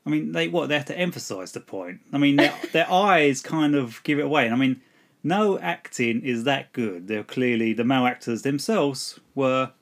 I 0.04 0.11
mean, 0.11 0.32
they 0.32 0.49
what 0.49 0.68
they 0.68 0.76
have 0.76 0.87
to 0.87 0.99
emphasise 0.99 1.52
the 1.52 1.61
point. 1.61 2.00
I 2.12 2.18
mean, 2.18 2.37
their, 2.37 2.54
their 2.73 2.90
eyes 2.90 3.40
kind 3.40 3.75
of 3.75 4.02
give 4.02 4.18
it 4.18 4.25
away. 4.25 4.44
And 4.44 4.54
I 4.54 4.59
mean, 4.59 4.80
no 5.23 5.59
acting 5.59 6.23
is 6.23 6.44
that 6.44 6.73
good. 6.73 7.09
They're 7.09 7.25
clearly 7.25 7.73
the 7.73 7.85
male 7.85 8.06
actors 8.06 8.42
themselves 8.42 9.21
were 9.35 9.73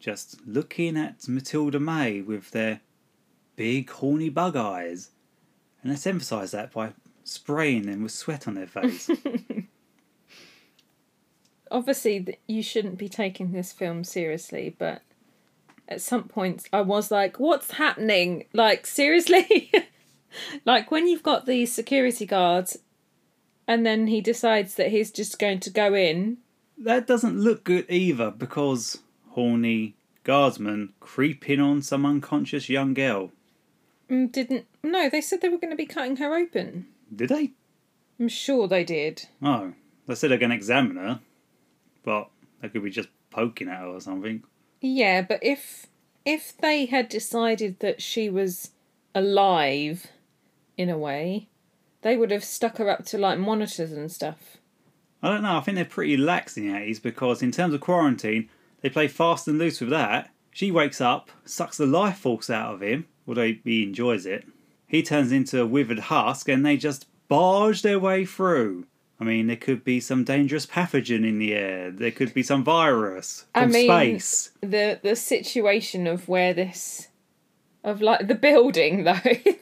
just 0.00 0.44
looking 0.46 0.96
at 0.96 1.28
Matilda 1.28 1.78
May 1.78 2.20
with 2.20 2.50
their 2.50 2.80
big 3.54 3.88
horny 3.90 4.28
bug 4.28 4.56
eyes, 4.56 5.10
and 5.82 5.92
let's 5.92 6.06
emphasise 6.06 6.50
that 6.50 6.72
by 6.72 6.92
spraying 7.22 7.82
them 7.82 8.02
with 8.02 8.10
sweat 8.10 8.48
on 8.48 8.54
their 8.54 8.66
face. 8.66 9.08
Obviously, 11.70 12.38
you 12.48 12.62
shouldn't 12.62 12.98
be 12.98 13.08
taking 13.08 13.52
this 13.52 13.72
film 13.72 14.02
seriously, 14.02 14.74
but 14.76 15.02
at 15.92 16.00
some 16.00 16.24
points 16.24 16.64
I 16.72 16.80
was 16.80 17.10
like, 17.10 17.38
"What's 17.38 17.72
happening? 17.72 18.46
Like 18.52 18.86
seriously?" 18.86 19.70
like 20.64 20.90
when 20.90 21.06
you've 21.06 21.22
got 21.22 21.46
the 21.46 21.66
security 21.66 22.26
guards, 22.26 22.78
and 23.68 23.86
then 23.86 24.06
he 24.08 24.20
decides 24.20 24.74
that 24.74 24.90
he's 24.90 25.10
just 25.10 25.38
going 25.38 25.60
to 25.60 25.70
go 25.70 25.94
in. 25.94 26.38
that 26.78 27.06
doesn't 27.06 27.38
look 27.38 27.64
good 27.64 27.86
either 27.88 28.30
because 28.30 28.98
horny 29.30 29.94
guardsmen 30.24 30.92
creep 31.00 31.48
in 31.48 31.60
on 31.60 31.82
some 31.82 32.04
unconscious 32.06 32.68
young 32.68 32.94
girl. 32.94 33.30
Mm, 34.10 34.30
Didn't 34.32 34.66
no? 34.82 35.08
They 35.08 35.20
said 35.20 35.40
they 35.40 35.48
were 35.48 35.58
going 35.58 35.70
to 35.70 35.76
be 35.76 35.86
cutting 35.86 36.16
her 36.16 36.34
open. 36.34 36.86
Did 37.14 37.28
they? 37.28 37.50
I'm 38.20 38.28
sure 38.28 38.68
they 38.68 38.84
did. 38.84 39.26
Oh, 39.42 39.72
they 40.06 40.14
said 40.14 40.30
they're 40.30 40.38
going 40.38 40.50
to 40.50 40.56
examine 40.56 40.96
her, 40.96 41.20
but 42.04 42.28
they 42.60 42.68
could 42.68 42.84
be 42.84 42.90
just 42.90 43.08
poking 43.30 43.68
at 43.68 43.78
her 43.80 43.86
or 43.86 44.00
something. 44.00 44.42
Yeah, 44.82 45.22
but 45.22 45.38
if 45.42 45.86
if 46.24 46.56
they 46.58 46.86
had 46.86 47.08
decided 47.08 47.80
that 47.80 48.02
she 48.02 48.28
was 48.28 48.72
alive, 49.14 50.08
in 50.76 50.90
a 50.90 50.98
way, 50.98 51.48
they 52.02 52.16
would 52.16 52.30
have 52.30 52.44
stuck 52.44 52.78
her 52.78 52.88
up 52.88 53.04
to 53.06 53.18
like 53.18 53.38
monitors 53.38 53.92
and 53.92 54.10
stuff. 54.10 54.58
I 55.22 55.28
don't 55.28 55.42
know. 55.42 55.56
I 55.56 55.60
think 55.60 55.76
they're 55.76 55.84
pretty 55.84 56.16
lax 56.16 56.56
in 56.56 56.66
the 56.66 56.78
80s 56.78 57.00
because, 57.00 57.42
in 57.42 57.52
terms 57.52 57.74
of 57.74 57.80
quarantine, 57.80 58.48
they 58.80 58.90
play 58.90 59.06
fast 59.06 59.46
and 59.46 59.58
loose 59.58 59.80
with 59.80 59.90
that. 59.90 60.30
She 60.50 60.72
wakes 60.72 61.00
up, 61.00 61.30
sucks 61.44 61.76
the 61.76 61.86
life 61.86 62.18
force 62.18 62.50
out 62.50 62.74
of 62.74 62.82
him, 62.82 63.06
although 63.26 63.54
he 63.64 63.84
enjoys 63.84 64.26
it. 64.26 64.44
He 64.86 65.02
turns 65.02 65.32
into 65.32 65.62
a 65.62 65.66
withered 65.66 66.00
husk 66.00 66.48
and 66.48 66.66
they 66.66 66.76
just 66.76 67.06
barge 67.28 67.82
their 67.82 68.00
way 68.00 68.24
through. 68.24 68.86
I 69.22 69.24
mean, 69.24 69.46
there 69.46 69.54
could 69.54 69.84
be 69.84 70.00
some 70.00 70.24
dangerous 70.24 70.66
pathogen 70.66 71.24
in 71.24 71.38
the 71.38 71.54
air. 71.54 71.92
There 71.92 72.10
could 72.10 72.34
be 72.34 72.42
some 72.42 72.64
virus 72.64 73.46
from 73.54 73.62
I 73.62 73.66
mean- 73.66 74.18
space. 74.18 74.50
The 74.60 74.98
the 75.00 75.14
situation 75.14 76.08
of 76.08 76.28
where 76.28 76.52
this 76.52 77.06
of 77.84 78.02
like 78.02 78.26
the 78.26 78.34
building 78.34 79.04
though 79.04 79.12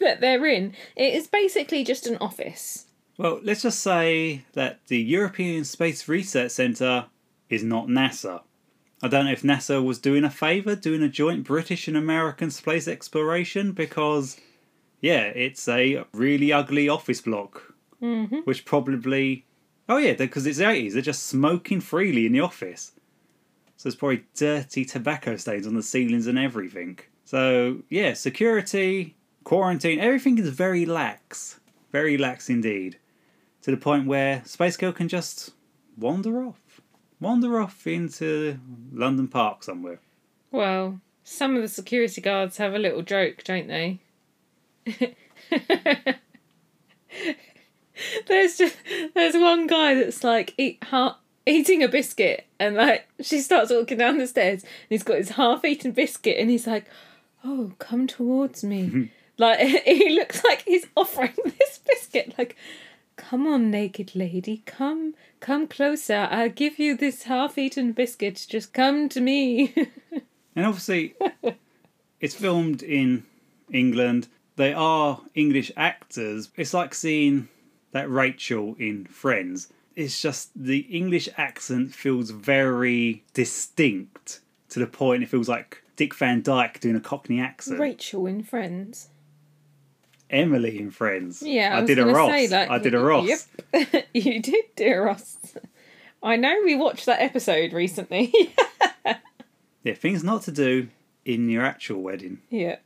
that 0.00 0.22
they're 0.22 0.46
in, 0.46 0.74
it 0.96 1.12
is 1.12 1.26
basically 1.26 1.84
just 1.84 2.06
an 2.06 2.16
office. 2.22 2.86
Well, 3.18 3.38
let's 3.42 3.60
just 3.60 3.80
say 3.80 4.46
that 4.54 4.80
the 4.86 4.98
European 4.98 5.66
Space 5.66 6.08
Research 6.08 6.52
Centre 6.52 7.04
is 7.50 7.62
not 7.62 7.88
NASA. 7.88 8.40
I 9.02 9.08
don't 9.08 9.26
know 9.26 9.32
if 9.32 9.42
NASA 9.42 9.84
was 9.84 9.98
doing 9.98 10.24
a 10.24 10.30
favour 10.30 10.74
doing 10.74 11.02
a 11.02 11.08
joint 11.08 11.44
British 11.44 11.86
and 11.86 11.98
American 11.98 12.50
space 12.50 12.88
exploration 12.88 13.72
because, 13.72 14.38
yeah, 15.02 15.24
it's 15.24 15.68
a 15.68 16.06
really 16.14 16.50
ugly 16.50 16.88
office 16.88 17.20
block. 17.20 17.74
Mm-hmm. 18.00 18.38
Which 18.44 18.64
probably. 18.64 19.44
Oh, 19.90 19.96
yeah, 19.96 20.12
because 20.12 20.46
it's 20.46 20.58
the 20.58 20.64
80s. 20.64 20.92
They're 20.92 21.02
just 21.02 21.26
smoking 21.26 21.80
freely 21.80 22.24
in 22.24 22.32
the 22.32 22.38
office. 22.38 22.92
So 23.76 23.88
there's 23.88 23.96
probably 23.96 24.24
dirty 24.36 24.84
tobacco 24.84 25.36
stains 25.36 25.66
on 25.66 25.74
the 25.74 25.82
ceilings 25.82 26.28
and 26.28 26.38
everything. 26.38 27.00
So, 27.24 27.82
yeah, 27.88 28.14
security, 28.14 29.16
quarantine, 29.42 29.98
everything 29.98 30.38
is 30.38 30.50
very 30.50 30.86
lax. 30.86 31.58
Very 31.90 32.16
lax 32.16 32.48
indeed 32.48 32.98
to 33.62 33.72
the 33.72 33.76
point 33.76 34.06
where 34.06 34.44
Space 34.44 34.76
Girl 34.76 34.92
can 34.92 35.08
just 35.08 35.54
wander 35.96 36.44
off. 36.44 36.80
Wander 37.18 37.60
off 37.60 37.84
into 37.84 38.60
London 38.92 39.26
Park 39.26 39.64
somewhere. 39.64 39.98
Well, 40.52 41.00
some 41.24 41.56
of 41.56 41.62
the 41.62 41.68
security 41.68 42.20
guards 42.20 42.58
have 42.58 42.74
a 42.74 42.78
little 42.78 43.02
joke, 43.02 43.42
don't 43.42 43.66
they? 43.66 43.98
there's 48.26 48.56
just 48.56 48.76
there's 49.14 49.34
one 49.34 49.66
guy 49.66 49.94
that's 49.94 50.22
like 50.24 50.54
eat 50.58 50.82
ha- 50.84 51.18
eating 51.46 51.82
a 51.82 51.88
biscuit 51.88 52.46
and 52.58 52.76
like 52.76 53.08
she 53.20 53.40
starts 53.40 53.70
walking 53.70 53.98
down 53.98 54.18
the 54.18 54.26
stairs 54.26 54.62
and 54.62 54.70
he's 54.88 55.02
got 55.02 55.18
his 55.18 55.30
half-eaten 55.30 55.92
biscuit 55.92 56.36
and 56.38 56.50
he's 56.50 56.66
like, 56.66 56.86
"Oh, 57.44 57.72
come 57.78 58.06
towards 58.06 58.62
me." 58.64 59.10
like 59.38 59.58
he 59.60 60.10
looks 60.10 60.44
like 60.44 60.62
he's 60.62 60.86
offering 60.96 61.34
this 61.44 61.78
biscuit 61.78 62.34
like 62.36 62.56
Come 63.16 63.46
on, 63.46 63.70
naked 63.70 64.16
lady, 64.16 64.62
come, 64.64 65.14
come 65.40 65.68
closer. 65.68 66.26
I'll 66.30 66.48
give 66.48 66.78
you 66.78 66.96
this 66.96 67.24
half-eaten 67.24 67.92
biscuit. 67.92 68.46
Just 68.48 68.72
come 68.72 69.10
to 69.10 69.20
me. 69.20 69.74
And 70.56 70.64
obviously, 70.64 71.14
it's 72.18 72.34
filmed 72.34 72.82
in 72.82 73.24
England. 73.70 74.28
they 74.56 74.72
are 74.72 75.20
English 75.34 75.70
actors. 75.76 76.48
It's 76.56 76.72
like 76.72 76.94
seeing 76.94 77.48
that 77.92 78.10
Rachel 78.10 78.74
in 78.78 79.06
Friends. 79.06 79.72
It's 79.96 80.20
just 80.20 80.50
the 80.54 80.78
English 80.80 81.28
accent 81.36 81.94
feels 81.94 82.30
very 82.30 83.24
distinct 83.34 84.40
to 84.70 84.78
the 84.78 84.86
point 84.86 85.22
it 85.22 85.28
feels 85.28 85.48
like 85.48 85.82
Dick 85.96 86.14
Van 86.14 86.42
Dyke 86.42 86.80
doing 86.80 86.96
a 86.96 87.00
Cockney 87.00 87.40
accent. 87.40 87.80
Rachel 87.80 88.26
in 88.26 88.42
Friends. 88.42 89.08
Emily 90.30 90.78
in 90.78 90.90
Friends. 90.90 91.42
Yeah, 91.42 91.76
I, 91.76 91.82
I, 91.82 91.84
did 91.84 91.98
a 91.98 92.06
Ross. 92.06 92.30
Say, 92.30 92.48
like, 92.48 92.70
I 92.70 92.78
did 92.78 92.94
a 92.94 93.00
Ross. 93.00 93.48
Yep, 93.72 94.06
you 94.14 94.40
did 94.40 94.64
do 94.76 94.86
a 94.86 95.00
Ross. 95.00 95.36
I 96.22 96.36
know 96.36 96.60
we 96.64 96.76
watched 96.76 97.06
that 97.06 97.20
episode 97.20 97.72
recently. 97.72 98.32
Yeah, 99.82 99.94
things 99.94 100.22
not 100.22 100.42
to 100.42 100.52
do 100.52 100.88
in 101.24 101.48
your 101.48 101.64
actual 101.64 102.02
wedding. 102.02 102.40
yeah. 102.50 102.76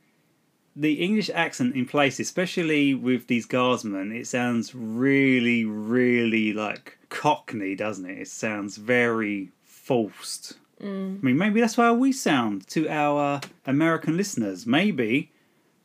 The 0.75 0.93
English 0.93 1.29
accent 1.33 1.75
in 1.75 1.85
place, 1.85 2.19
especially 2.19 2.93
with 2.93 3.27
these 3.27 3.45
guardsmen, 3.45 4.11
it 4.11 4.27
sounds 4.27 4.75
really, 4.75 5.63
really 5.63 6.51
like 6.51 6.97
Cockney, 7.09 7.75
doesn't 7.75 8.05
it? 8.09 8.19
It 8.19 8.27
sounds 8.27 8.75
very 8.75 9.51
forced. 9.63 10.53
Mm. 10.81 11.19
I 11.19 11.25
mean, 11.25 11.37
maybe 11.37 11.61
that's 11.61 11.75
how 11.75 11.93
we 11.93 12.11
sound 12.11 12.67
to 12.69 12.89
our 12.89 13.39
American 13.65 14.17
listeners. 14.17 14.65
Maybe, 14.65 15.31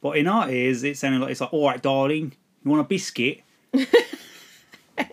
but 0.00 0.16
in 0.16 0.26
our 0.26 0.50
ears, 0.50 0.82
it 0.82 0.98
sounded 0.98 1.20
like 1.20 1.30
it's 1.30 1.40
like, 1.40 1.52
"All 1.52 1.68
right, 1.68 1.80
darling, 1.80 2.32
you 2.64 2.70
want 2.70 2.80
a 2.80 2.88
biscuit?" 2.88 3.42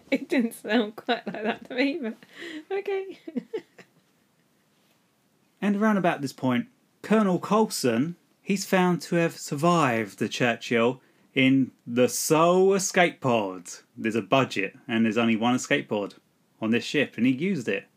It 0.09 0.29
didn't 0.29 0.53
sound 0.53 0.95
quite 0.95 1.25
like 1.27 1.43
that 1.43 1.67
to 1.67 1.75
me, 1.75 1.99
but 2.01 2.15
okay. 2.71 3.19
And 5.59 5.75
around 5.75 5.97
about 5.97 6.21
this 6.21 6.33
point, 6.33 6.67
Colonel 7.01 7.39
Coulson, 7.39 8.15
he's 8.47 8.65
found 8.65 9.01
to 9.01 9.17
have 9.17 9.37
survived 9.37 10.19
the 10.19 10.29
Churchill 10.29 11.01
in 11.35 11.69
the 11.85 12.07
sole 12.07 12.73
escape 12.75 13.19
pod. 13.19 13.63
There's 13.97 14.15
a 14.15 14.21
budget, 14.21 14.73
and 14.87 15.03
there's 15.03 15.17
only 15.17 15.35
one 15.35 15.53
escape 15.53 15.89
pod 15.89 16.13
on 16.61 16.71
this 16.71 16.85
ship, 16.85 17.15
and 17.17 17.25
he 17.25 17.33
used 17.33 17.67
it. 17.67 17.89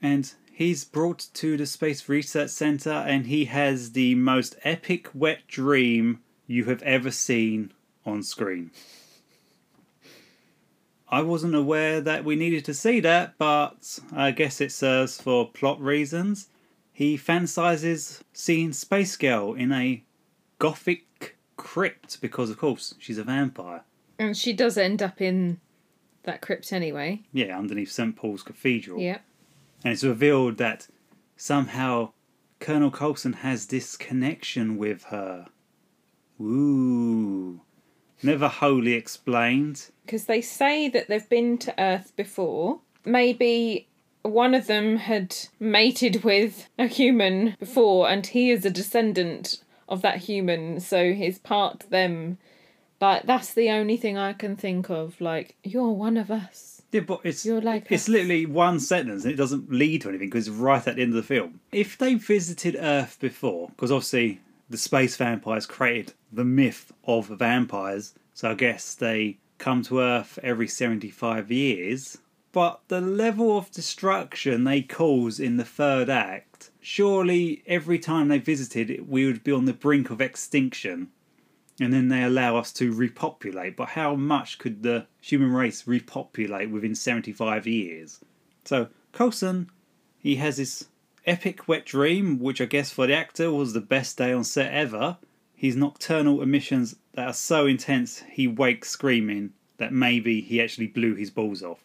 And 0.00 0.32
he's 0.50 0.82
brought 0.82 1.26
to 1.34 1.58
the 1.58 1.66
Space 1.66 2.08
Research 2.08 2.48
Center, 2.48 2.90
and 2.90 3.26
he 3.26 3.44
has 3.44 3.92
the 3.92 4.14
most 4.14 4.56
epic 4.64 5.10
wet 5.12 5.46
dream 5.46 6.20
you 6.46 6.64
have 6.64 6.80
ever 6.84 7.10
seen 7.10 7.70
on 8.06 8.22
screen. 8.22 8.70
I 11.10 11.20
wasn't 11.20 11.54
aware 11.54 12.00
that 12.00 12.24
we 12.24 12.34
needed 12.34 12.64
to 12.64 12.72
see 12.72 13.00
that, 13.00 13.36
but 13.36 13.98
I 14.10 14.30
guess 14.30 14.58
it 14.62 14.72
serves 14.72 15.20
for 15.20 15.50
plot 15.50 15.78
reasons. 15.82 16.48
He 16.92 17.16
fantasizes 17.16 18.20
seeing 18.32 18.72
Space 18.72 19.16
Girl 19.16 19.54
in 19.54 19.72
a 19.72 20.04
gothic 20.58 21.36
crypt 21.56 22.20
because, 22.20 22.50
of 22.50 22.58
course, 22.58 22.94
she's 22.98 23.18
a 23.18 23.24
vampire. 23.24 23.82
And 24.18 24.36
she 24.36 24.52
does 24.52 24.76
end 24.76 25.02
up 25.02 25.20
in 25.20 25.58
that 26.24 26.40
crypt 26.40 26.72
anyway. 26.72 27.22
Yeah, 27.32 27.58
underneath 27.58 27.90
St. 27.90 28.14
Paul's 28.14 28.42
Cathedral. 28.42 29.00
Yeah. 29.00 29.18
And 29.82 29.92
it's 29.92 30.04
revealed 30.04 30.58
that 30.58 30.86
somehow 31.36 32.12
Colonel 32.60 32.90
Coulson 32.90 33.32
has 33.32 33.66
this 33.66 33.96
connection 33.96 34.76
with 34.76 35.04
her. 35.04 35.46
Ooh. 36.40 37.62
Never 38.22 38.46
wholly 38.46 38.92
explained. 38.92 39.90
Because 40.04 40.26
they 40.26 40.40
say 40.40 40.88
that 40.88 41.08
they've 41.08 41.28
been 41.28 41.58
to 41.58 41.82
Earth 41.82 42.12
before. 42.14 42.80
Maybe 43.04 43.88
one 44.22 44.54
of 44.54 44.66
them 44.66 44.96
had 44.96 45.36
mated 45.60 46.24
with 46.24 46.68
a 46.78 46.86
human 46.86 47.56
before, 47.58 48.08
and 48.08 48.26
he 48.26 48.50
is 48.50 48.64
a 48.64 48.70
descendant 48.70 49.62
of 49.88 50.02
that 50.02 50.18
human, 50.18 50.80
so 50.80 51.12
he's 51.12 51.38
part 51.38 51.90
them. 51.90 52.38
But 52.98 53.26
that's 53.26 53.52
the 53.52 53.68
only 53.70 53.96
thing 53.96 54.16
I 54.16 54.32
can 54.32 54.54
think 54.56 54.88
of. 54.88 55.20
Like, 55.20 55.56
you're 55.64 55.90
one 55.90 56.16
of 56.16 56.30
us. 56.30 56.82
Yeah, 56.92 57.00
but 57.00 57.20
it's 57.24 57.44
You're 57.44 57.60
like 57.60 57.86
it's 57.90 58.04
us. 58.04 58.08
literally 58.08 58.44
one 58.46 58.78
sentence 58.78 59.24
and 59.24 59.32
it 59.32 59.36
doesn't 59.36 59.72
lead 59.72 60.02
to 60.02 60.10
anything 60.10 60.28
because 60.28 60.46
it's 60.46 60.56
right 60.56 60.86
at 60.86 60.96
the 60.96 61.02
end 61.02 61.12
of 61.12 61.16
the 61.16 61.22
film. 61.22 61.60
If 61.72 61.96
they 61.96 62.14
visited 62.14 62.76
Earth 62.78 63.18
before, 63.18 63.68
because 63.70 63.90
obviously 63.90 64.40
the 64.68 64.76
space 64.76 65.16
vampires 65.16 65.64
created 65.66 66.12
the 66.30 66.44
myth 66.44 66.92
of 67.04 67.28
vampires, 67.28 68.14
so 68.34 68.50
I 68.50 68.54
guess 68.54 68.94
they 68.94 69.38
come 69.56 69.82
to 69.84 70.00
Earth 70.00 70.38
every 70.42 70.68
75 70.68 71.50
years. 71.50 72.18
But 72.52 72.82
the 72.88 73.00
level 73.00 73.56
of 73.56 73.70
destruction 73.70 74.64
they 74.64 74.82
cause 74.82 75.40
in 75.40 75.56
the 75.56 75.64
third 75.64 76.10
act, 76.10 76.70
surely 76.80 77.62
every 77.66 77.98
time 77.98 78.28
they 78.28 78.38
visited, 78.38 79.08
we 79.08 79.24
would 79.24 79.42
be 79.42 79.52
on 79.52 79.64
the 79.64 79.72
brink 79.72 80.10
of 80.10 80.20
extinction 80.20 81.08
and 81.80 81.92
then 81.92 82.08
they 82.08 82.22
allow 82.22 82.56
us 82.56 82.72
to 82.74 82.92
repopulate. 82.92 83.76
But 83.76 83.88
how 83.90 84.14
much 84.14 84.58
could 84.58 84.82
the 84.82 85.06
human 85.20 85.52
race 85.52 85.86
repopulate 85.86 86.70
within 86.70 86.94
75 86.94 87.66
years? 87.66 88.20
So, 88.64 88.88
Coulson, 89.12 89.70
he 90.18 90.36
has 90.36 90.58
this 90.58 90.84
epic 91.26 91.66
wet 91.66 91.86
dream, 91.86 92.38
which 92.38 92.60
I 92.60 92.66
guess 92.66 92.90
for 92.90 93.06
the 93.06 93.14
actor 93.14 93.50
was 93.50 93.72
the 93.72 93.80
best 93.80 94.18
day 94.18 94.32
on 94.32 94.44
set 94.44 94.72
ever. 94.72 95.16
His 95.54 95.76
nocturnal 95.76 96.42
emissions 96.42 96.96
that 97.14 97.28
are 97.28 97.32
so 97.32 97.66
intense 97.66 98.22
he 98.30 98.46
wakes 98.46 98.90
screaming 98.90 99.54
that 99.78 99.92
maybe 99.92 100.40
he 100.40 100.60
actually 100.60 100.86
blew 100.88 101.14
his 101.14 101.30
balls 101.30 101.62
off. 101.62 101.84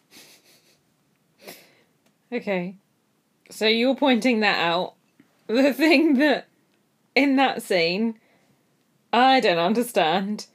Okay. 2.32 2.76
So 3.50 3.66
you're 3.66 3.94
pointing 3.94 4.40
that 4.40 4.58
out. 4.58 4.94
The 5.46 5.72
thing 5.74 6.18
that 6.18 6.48
in 7.14 7.36
that 7.36 7.62
scene 7.62 8.18
I 9.12 9.40
don't 9.40 9.58
understand 9.58 10.46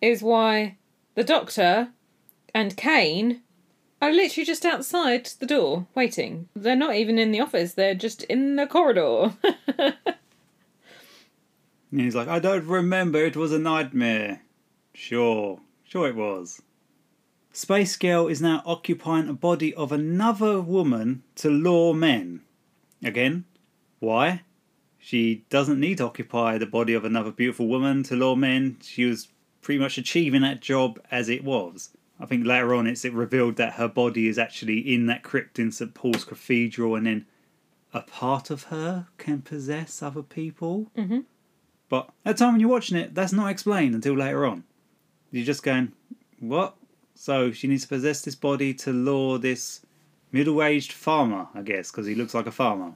is 0.00 0.22
why 0.22 0.76
the 1.14 1.24
doctor 1.24 1.88
and 2.54 2.76
Caine 2.76 3.40
are 4.02 4.12
literally 4.12 4.44
just 4.44 4.66
outside 4.66 5.26
the 5.38 5.46
door 5.46 5.86
waiting. 5.94 6.48
They're 6.54 6.76
not 6.76 6.96
even 6.96 7.18
in 7.18 7.32
the 7.32 7.40
office, 7.40 7.74
they're 7.74 7.94
just 7.94 8.24
in 8.24 8.56
the 8.56 8.66
corridor. 8.66 9.32
And 11.92 12.00
he's 12.00 12.14
like, 12.14 12.28
I 12.28 12.38
don't 12.38 12.64
remember, 12.64 13.22
it 13.22 13.36
was 13.36 13.52
a 13.52 13.58
nightmare. 13.58 14.40
Sure, 14.94 15.60
sure 15.84 16.08
it 16.08 16.16
was. 16.16 16.62
Space 17.52 17.96
Girl 17.96 18.28
is 18.28 18.40
now 18.40 18.62
occupying 18.64 19.28
a 19.28 19.34
body 19.34 19.74
of 19.74 19.92
another 19.92 20.60
woman 20.60 21.22
to 21.36 21.50
lure 21.50 21.92
men. 21.92 22.40
Again, 23.04 23.44
why? 23.98 24.42
She 24.98 25.44
doesn't 25.50 25.80
need 25.80 25.98
to 25.98 26.06
occupy 26.06 26.56
the 26.56 26.66
body 26.66 26.94
of 26.94 27.04
another 27.04 27.30
beautiful 27.30 27.66
woman 27.66 28.02
to 28.04 28.16
lure 28.16 28.36
men. 28.36 28.78
She 28.82 29.04
was 29.04 29.28
pretty 29.60 29.78
much 29.80 29.98
achieving 29.98 30.42
that 30.42 30.60
job 30.60 30.98
as 31.10 31.28
it 31.28 31.44
was. 31.44 31.90
I 32.18 32.26
think 32.26 32.46
later 32.46 32.74
on 32.74 32.86
it's 32.86 33.04
it 33.04 33.12
revealed 33.12 33.56
that 33.56 33.74
her 33.74 33.88
body 33.88 34.28
is 34.28 34.38
actually 34.38 34.78
in 34.78 35.06
that 35.06 35.22
crypt 35.22 35.58
in 35.58 35.72
St 35.72 35.92
Paul's 35.92 36.24
Cathedral, 36.24 36.94
and 36.94 37.06
then 37.06 37.26
a 37.92 38.00
part 38.00 38.48
of 38.48 38.64
her 38.64 39.08
can 39.18 39.42
possess 39.42 40.02
other 40.02 40.22
people. 40.22 40.90
mm-hmm. 40.96 41.20
But 41.88 42.08
at 42.24 42.36
the 42.36 42.44
time 42.44 42.54
when 42.54 42.60
you're 42.60 42.70
watching 42.70 42.96
it, 42.96 43.14
that's 43.14 43.34
not 43.34 43.50
explained 43.50 43.94
until 43.94 44.16
later 44.16 44.46
on. 44.46 44.64
You're 45.30 45.44
just 45.44 45.62
going, 45.62 45.92
what? 46.40 46.76
So 47.14 47.52
she 47.52 47.68
needs 47.68 47.82
to 47.82 47.88
possess 47.88 48.22
this 48.22 48.34
body 48.34 48.74
to 48.74 48.92
lure 48.92 49.38
this 49.38 49.80
middle-aged 50.32 50.92
farmer, 50.92 51.48
I 51.54 51.62
guess, 51.62 51.90
because 51.90 52.06
he 52.06 52.14
looks 52.14 52.34
like 52.34 52.46
a 52.46 52.52
farmer. 52.52 52.94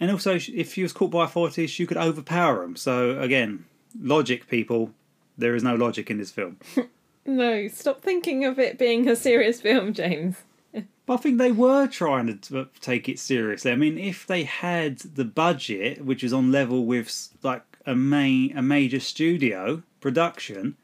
And 0.00 0.10
also, 0.10 0.34
if 0.34 0.74
she 0.74 0.82
was 0.82 0.92
caught 0.92 1.10
by 1.10 1.24
authorities, 1.24 1.70
she 1.70 1.86
could 1.86 1.96
overpower 1.96 2.62
him. 2.62 2.76
So 2.76 3.18
again, 3.18 3.64
logic, 4.00 4.48
people. 4.48 4.90
There 5.36 5.54
is 5.54 5.62
no 5.62 5.74
logic 5.74 6.10
in 6.10 6.18
this 6.18 6.30
film. 6.30 6.58
No, 7.26 7.68
stop 7.68 8.02
thinking 8.02 8.44
of 8.44 8.58
it 8.58 8.78
being 8.78 9.08
a 9.08 9.16
serious 9.16 9.60
film, 9.60 9.94
James. 9.94 10.42
But 11.06 11.14
I 11.14 11.16
think 11.16 11.38
they 11.38 11.52
were 11.52 11.86
trying 11.86 12.38
to 12.38 12.60
uh, 12.60 12.64
take 12.80 13.08
it 13.08 13.18
seriously. 13.18 13.70
I 13.70 13.76
mean, 13.76 13.98
if 13.98 14.26
they 14.26 14.44
had 14.44 14.98
the 14.98 15.24
budget, 15.24 16.04
which 16.04 16.24
is 16.24 16.32
on 16.32 16.52
level 16.52 16.84
with 16.84 17.30
like 17.42 17.62
a 17.86 17.94
main 17.94 18.56
a 18.56 18.62
major 18.62 19.00
studio 19.00 19.82
production, 20.00 20.76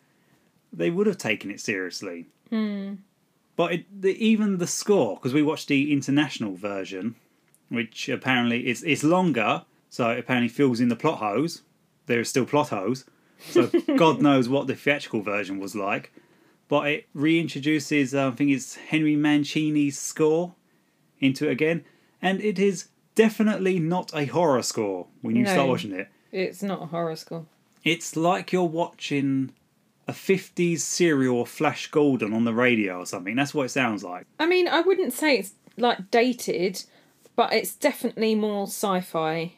they 0.73 0.91
would 0.91 1.07
have 1.07 1.19
taken 1.19 1.51
it 1.51 1.61
seriously. 1.61 2.27
Hmm. 2.51 2.95
But 3.57 3.73
it, 3.73 4.03
the, 4.03 4.13
even 4.25 4.59
the 4.59 4.67
score, 4.67 5.17
because 5.17 5.35
we 5.35 5.43
watched 5.43 5.69
the 5.69 5.93
international 5.93 6.55
version, 6.57 7.15
which 7.69 8.09
apparently 8.09 8.69
is 8.69 8.83
it's 8.83 9.05
longer, 9.05 9.65
so 9.91 10.11
it 10.11 10.19
apparently 10.19 10.49
fills 10.49 10.81
in 10.81 10.89
the 10.89 10.97
plot 10.97 11.19
holes. 11.19 11.63
There 12.07 12.19
are 12.21 12.25
still 12.25 12.47
plot 12.47 12.71
holes, 12.71 13.05
so 13.51 13.71
God 13.97 14.21
knows 14.23 14.49
what 14.49 14.67
the 14.67 14.75
theatrical 14.75 15.21
version 15.23 15.59
was 15.61 15.75
like. 15.75 16.13
But 16.69 16.89
it 16.89 17.07
reintroduces, 17.15 18.15
uh, 18.15 18.29
I 18.29 18.31
think 18.31 18.51
it's 18.53 18.77
Henry 18.77 19.17
Mancini's 19.17 19.99
score 19.99 20.55
into 21.19 21.49
it 21.49 21.53
again, 21.53 21.85
and 22.23 22.41
it 22.41 22.59
is 22.59 22.89
definitely 23.15 23.79
not 23.79 24.13
a 24.15 24.25
horror 24.27 24.63
score 24.63 25.07
when 25.21 25.37
you 25.37 25.43
No. 25.45 25.51
start 25.53 25.69
watching 25.69 25.93
it. 25.93 26.09
It's 26.33 26.63
not 26.63 26.83
a 26.83 26.87
horror 26.87 27.17
score. 27.17 27.47
It's 27.85 28.17
like 28.17 28.53
you're 28.53 28.63
watching 28.65 29.53
a 30.11 30.13
50s 30.13 30.81
serial 30.81 31.43
of 31.43 31.49
Flash 31.49 31.87
Gordon 31.87 32.33
on 32.33 32.45
the 32.45 32.53
radio 32.53 32.99
or 32.99 33.07
something. 33.07 33.37
That's 33.37 33.55
what 33.55 33.67
it 33.67 33.71
sounds 33.71 34.03
like. 34.03 34.27
I 34.41 34.47
mean, 34.47 34.67
I 34.67 34.81
wouldn't 34.81 35.13
say 35.13 35.39
it's 35.39 35.53
like 35.77 36.11
dated, 36.11 36.83
but 37.37 37.53
it's 37.53 37.77
definitely 37.77 38.35
more 38.35 38.67
sci 38.67 39.01
fi. 39.01 39.53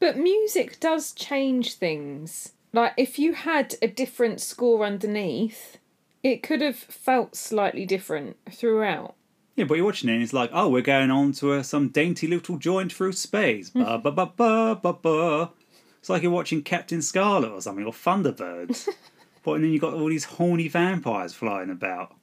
But 0.00 0.16
music 0.16 0.80
does 0.80 1.12
change 1.12 1.74
things. 1.74 2.52
like 2.72 2.94
if 2.96 3.18
you 3.18 3.34
had 3.34 3.74
a 3.82 3.86
different 3.88 4.40
score 4.40 4.82
underneath, 4.84 5.76
it 6.22 6.42
could 6.42 6.62
have 6.62 6.76
felt 6.76 7.36
slightly 7.36 7.84
different 7.84 8.36
throughout. 8.50 9.14
Yeah, 9.56 9.64
but 9.64 9.74
you're 9.74 9.84
watching 9.84 10.08
it 10.08 10.14
and 10.14 10.22
it's 10.22 10.32
like, 10.32 10.50
oh, 10.54 10.68
we're 10.70 10.82
going 10.82 11.10
on 11.10 11.32
to 11.32 11.52
a, 11.52 11.64
some 11.64 11.88
dainty 11.88 12.26
little 12.28 12.56
joint 12.56 12.92
through 12.92 13.12
space. 13.12 13.68
Ba 13.70 13.98
ba 13.98 14.10
ba 14.10 14.32
ba 14.36 14.78
ba 14.82 14.92
ba. 14.94 15.50
It's 15.98 16.08
like 16.08 16.22
you're 16.22 16.32
watching 16.32 16.62
Captain 16.62 17.02
Scarlet 17.02 17.50
or 17.50 17.60
something, 17.60 17.84
or 17.84 17.92
Thunderbirds. 17.92 18.88
but 19.48 19.54
and 19.54 19.64
then 19.64 19.72
you've 19.72 19.80
got 19.80 19.94
all 19.94 20.08
these 20.08 20.24
horny 20.24 20.68
vampires 20.68 21.32
flying 21.32 21.70
about. 21.70 22.14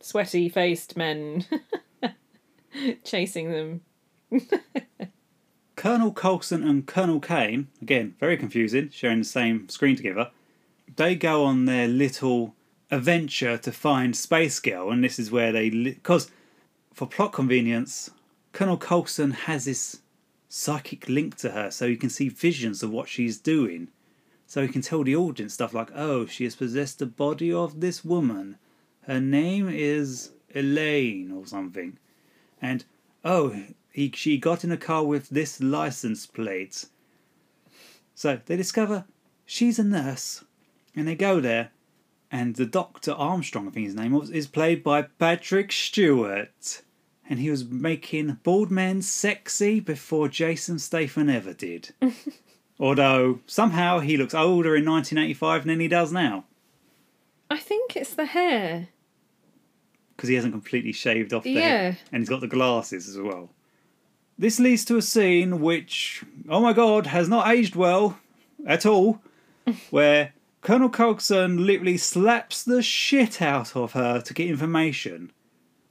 Sweaty 0.00 0.48
faced 0.48 0.96
men 0.96 1.44
chasing 3.04 3.50
them. 3.50 3.80
Colonel 5.76 6.12
Coulson 6.12 6.62
and 6.62 6.86
Colonel 6.86 7.18
Caine, 7.18 7.66
again, 7.82 8.14
very 8.20 8.36
confusing, 8.36 8.90
sharing 8.90 9.18
the 9.18 9.24
same 9.24 9.68
screen 9.68 9.96
together. 9.96 10.30
They 10.94 11.16
go 11.16 11.44
on 11.44 11.64
their 11.64 11.88
little 11.88 12.54
adventure 12.92 13.58
to 13.58 13.72
find 13.72 14.16
Space 14.16 14.60
Girl, 14.60 14.90
and 14.90 15.02
this 15.02 15.18
is 15.18 15.32
where 15.32 15.50
they. 15.50 15.70
Because, 15.70 16.30
for 16.92 17.06
plot 17.06 17.32
convenience, 17.32 18.10
Colonel 18.52 18.76
Coulson 18.76 19.32
has 19.32 19.64
this 19.64 20.00
psychic 20.48 21.08
link 21.08 21.36
to 21.38 21.50
her, 21.50 21.72
so 21.72 21.86
you 21.86 21.96
can 21.96 22.10
see 22.10 22.28
visions 22.28 22.82
of 22.84 22.90
what 22.90 23.08
she's 23.08 23.38
doing. 23.38 23.88
So 24.48 24.62
he 24.62 24.68
can 24.68 24.80
tell 24.80 25.04
the 25.04 25.14
audience 25.14 25.52
stuff 25.52 25.74
like, 25.74 25.90
oh, 25.94 26.24
she 26.24 26.44
has 26.44 26.56
possessed 26.56 26.98
the 27.00 27.06
body 27.06 27.52
of 27.52 27.80
this 27.80 28.02
woman. 28.02 28.56
Her 29.02 29.20
name 29.20 29.68
is 29.68 30.30
Elaine 30.54 31.30
or 31.30 31.46
something. 31.46 31.98
And, 32.60 32.86
oh, 33.22 33.54
he, 33.92 34.10
she 34.14 34.38
got 34.38 34.64
in 34.64 34.72
a 34.72 34.78
car 34.78 35.04
with 35.04 35.28
this 35.28 35.60
license 35.60 36.24
plate. 36.24 36.86
So 38.14 38.40
they 38.46 38.56
discover 38.56 39.04
she's 39.44 39.78
a 39.78 39.84
nurse, 39.84 40.42
and 40.96 41.06
they 41.06 41.14
go 41.14 41.40
there, 41.40 41.72
and 42.32 42.56
the 42.56 42.66
Doctor 42.66 43.12
Armstrong, 43.12 43.68
I 43.68 43.70
think 43.70 43.84
his 43.84 43.94
name 43.94 44.12
was, 44.12 44.30
is 44.30 44.46
played 44.46 44.82
by 44.82 45.02
Patrick 45.02 45.70
Stewart, 45.72 46.80
and 47.28 47.38
he 47.38 47.50
was 47.50 47.66
making 47.66 48.38
bald 48.44 48.70
men 48.70 49.02
sexy 49.02 49.78
before 49.78 50.28
Jason 50.28 50.78
Statham 50.78 51.28
ever 51.28 51.52
did. 51.52 51.92
Although 52.80 53.40
somehow 53.46 53.98
he 53.98 54.16
looks 54.16 54.34
older 54.34 54.76
in 54.76 54.84
1985 54.84 55.64
than 55.64 55.80
he 55.80 55.88
does 55.88 56.12
now, 56.12 56.44
I 57.50 57.58
think 57.58 57.96
it's 57.96 58.14
the 58.14 58.26
hair. 58.26 58.88
because 60.16 60.28
he 60.28 60.34
hasn't 60.34 60.52
completely 60.52 60.92
shaved 60.92 61.32
off 61.32 61.44
the 61.44 61.50
Yeah. 61.52 61.60
head, 61.60 61.98
and 62.12 62.20
he's 62.22 62.28
got 62.28 62.40
the 62.40 62.48
glasses 62.48 63.08
as 63.08 63.16
well. 63.18 63.50
This 64.36 64.58
leads 64.60 64.84
to 64.86 64.96
a 64.96 65.02
scene 65.02 65.60
which, 65.60 66.24
oh 66.48 66.60
my 66.60 66.72
god, 66.72 67.06
has 67.06 67.28
not 67.28 67.48
aged 67.48 67.74
well 67.76 68.18
at 68.66 68.84
all, 68.84 69.20
where 69.90 70.32
Colonel 70.60 70.88
Coulson 70.90 71.64
literally 71.66 71.96
slaps 71.96 72.62
the 72.64 72.82
shit 72.82 73.40
out 73.40 73.76
of 73.76 73.92
her 73.92 74.20
to 74.20 74.34
get 74.34 74.48
information. 74.48 75.30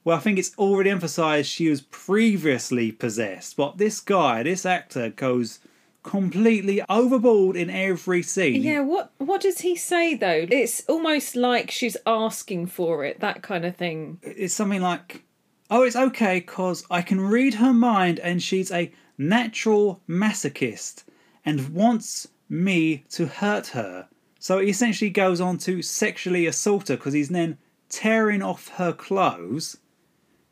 Well, 0.04 0.18
I 0.18 0.20
think 0.20 0.38
it's 0.40 0.54
already 0.58 0.90
emphasised 0.90 1.50
she 1.50 1.70
was 1.70 1.82
previously 1.82 2.92
possessed, 2.92 3.56
but 3.58 3.78
this 3.78 4.00
guy, 4.02 4.44
this 4.44 4.66
actor, 4.66 5.10
goes 5.10 5.60
completely 6.08 6.82
overboard 6.88 7.58
in 7.58 7.70
every 7.70 8.24
scene. 8.24 8.64
Yeah, 8.64 8.80
what 8.80 9.12
what 9.18 9.42
does 9.42 9.60
he 9.60 9.76
say 9.76 10.16
though? 10.16 10.48
It's 10.50 10.82
almost 10.88 11.36
like 11.36 11.70
she's 11.70 11.98
asking 12.06 12.68
for 12.68 13.04
it, 13.04 13.20
that 13.20 13.44
kind 13.44 13.66
of 13.66 13.76
thing. 13.76 14.20
it's 14.24 14.54
something 14.54 14.82
like, 14.82 15.24
"Oh, 15.70 15.84
it's 15.84 15.98
okay 15.98 16.40
because 16.40 16.86
I 16.90 17.02
can 17.02 17.20
read 17.20 17.56
her 17.56 17.74
mind, 17.74 18.20
and 18.20 18.42
she's 18.42 18.72
a 18.72 18.92
natural 19.18 20.02
masochist 20.08 21.04
and 21.44 21.70
wants 21.76 22.30
me 22.48 23.04
to 23.10 23.26
hurt 23.28 23.68
her." 23.68 24.08
So 24.40 24.60
he 24.60 24.70
essentially 24.70 25.10
goes 25.10 25.42
on 25.42 25.58
to 25.60 25.82
sexually 25.82 26.46
assault 26.46 26.88
her 26.88 26.96
because 26.96 27.14
he's 27.14 27.30
then 27.30 27.58
tearing 27.90 28.42
off 28.42 28.70
her 28.70 28.94
clothes, 28.94 29.78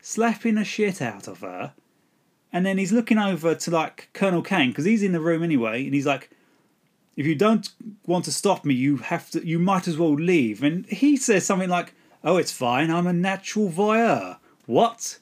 slapping 0.02 0.56
the 0.56 0.64
shit 0.64 1.00
out 1.00 1.26
of 1.28 1.40
her, 1.40 1.72
and 2.56 2.64
then 2.64 2.78
he's 2.78 2.92
looking 2.92 3.18
over 3.18 3.54
to 3.54 3.70
like 3.70 4.08
Colonel 4.14 4.40
Caine 4.42 4.70
because 4.70 4.86
he's 4.86 5.02
in 5.02 5.12
the 5.12 5.20
room 5.20 5.42
anyway, 5.42 5.84
and 5.84 5.92
he's 5.92 6.06
like, 6.06 6.30
"If 7.14 7.26
you 7.26 7.34
don't 7.34 7.68
want 8.06 8.24
to 8.24 8.32
stop 8.32 8.64
me, 8.64 8.74
you 8.74 8.96
have 8.96 9.30
to. 9.32 9.46
You 9.46 9.58
might 9.58 9.86
as 9.86 9.98
well 9.98 10.14
leave." 10.14 10.62
And 10.62 10.86
he 10.86 11.18
says 11.18 11.44
something 11.44 11.68
like, 11.68 11.92
"Oh, 12.24 12.38
it's 12.38 12.52
fine. 12.52 12.90
I'm 12.90 13.06
a 13.06 13.12
natural 13.12 13.68
voyeur." 13.68 14.38
What? 14.64 15.18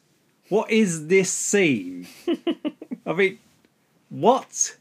What 0.49 0.71
is 0.71 1.09
this 1.09 1.33
scene? 1.33 2.07
I 3.07 3.13
mean, 3.13 3.39
what? 4.11 4.77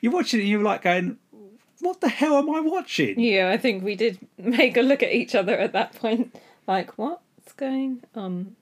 You're 0.00 0.12
watching 0.12 0.40
it 0.40 0.42
and 0.42 0.50
you're 0.50 0.62
like 0.62 0.82
going, 0.82 1.18
what 1.80 2.00
the 2.00 2.08
hell 2.08 2.38
am 2.38 2.50
I 2.50 2.60
watching? 2.60 3.20
Yeah, 3.20 3.50
I 3.50 3.58
think 3.58 3.84
we 3.84 3.94
did 3.94 4.18
make 4.38 4.76
a 4.76 4.82
look 4.82 5.02
at 5.02 5.12
each 5.12 5.34
other 5.34 5.56
at 5.56 5.72
that 5.72 5.94
point. 5.94 6.34
Like, 6.66 6.98
what's 6.98 7.52
going 7.56 8.02
on? 8.14 8.56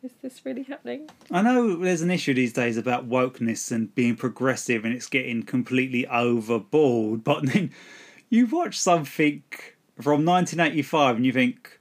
Is 0.00 0.12
this 0.22 0.44
really 0.44 0.62
happening? 0.62 1.10
I 1.28 1.42
know 1.42 1.74
there's 1.74 2.02
an 2.02 2.10
issue 2.10 2.32
these 2.32 2.52
days 2.52 2.76
about 2.76 3.08
wokeness 3.08 3.72
and 3.72 3.92
being 3.96 4.14
progressive 4.14 4.84
and 4.84 4.94
it's 4.94 5.08
getting 5.08 5.42
completely 5.42 6.06
overboard, 6.06 7.24
but 7.24 7.46
then 7.46 7.72
you 8.30 8.46
watch 8.46 8.78
something 8.78 9.42
from 10.00 10.24
1985 10.24 11.16
and 11.16 11.26
you 11.26 11.32
think, 11.32 11.80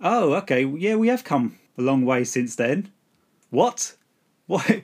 oh, 0.00 0.32
okay, 0.34 0.64
yeah, 0.64 0.94
we 0.94 1.08
have 1.08 1.24
come 1.24 1.58
a 1.76 1.82
long 1.82 2.06
way 2.06 2.24
since 2.24 2.56
then. 2.56 2.90
What? 3.50 3.96
What? 4.46 4.82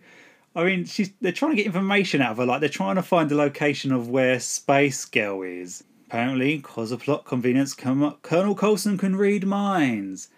I 0.56 0.64
mean, 0.64 0.86
she's 0.86 1.12
they're 1.20 1.32
trying 1.32 1.50
to 1.50 1.56
get 1.56 1.66
information 1.66 2.22
out 2.22 2.30
of 2.30 2.38
her, 2.38 2.46
like 2.46 2.60
they're 2.60 2.70
trying 2.70 2.96
to 2.96 3.02
find 3.02 3.30
the 3.30 3.34
location 3.34 3.92
of 3.92 4.08
where 4.08 4.40
Space 4.40 5.04
Girl 5.04 5.42
is. 5.42 5.84
Apparently, 6.06 6.56
because 6.56 6.90
of 6.90 7.02
plot 7.02 7.26
convenience, 7.26 7.74
Colonel 7.74 8.54
Coulson 8.54 8.96
can 8.96 9.16
read 9.16 9.46
minds. 9.46 10.28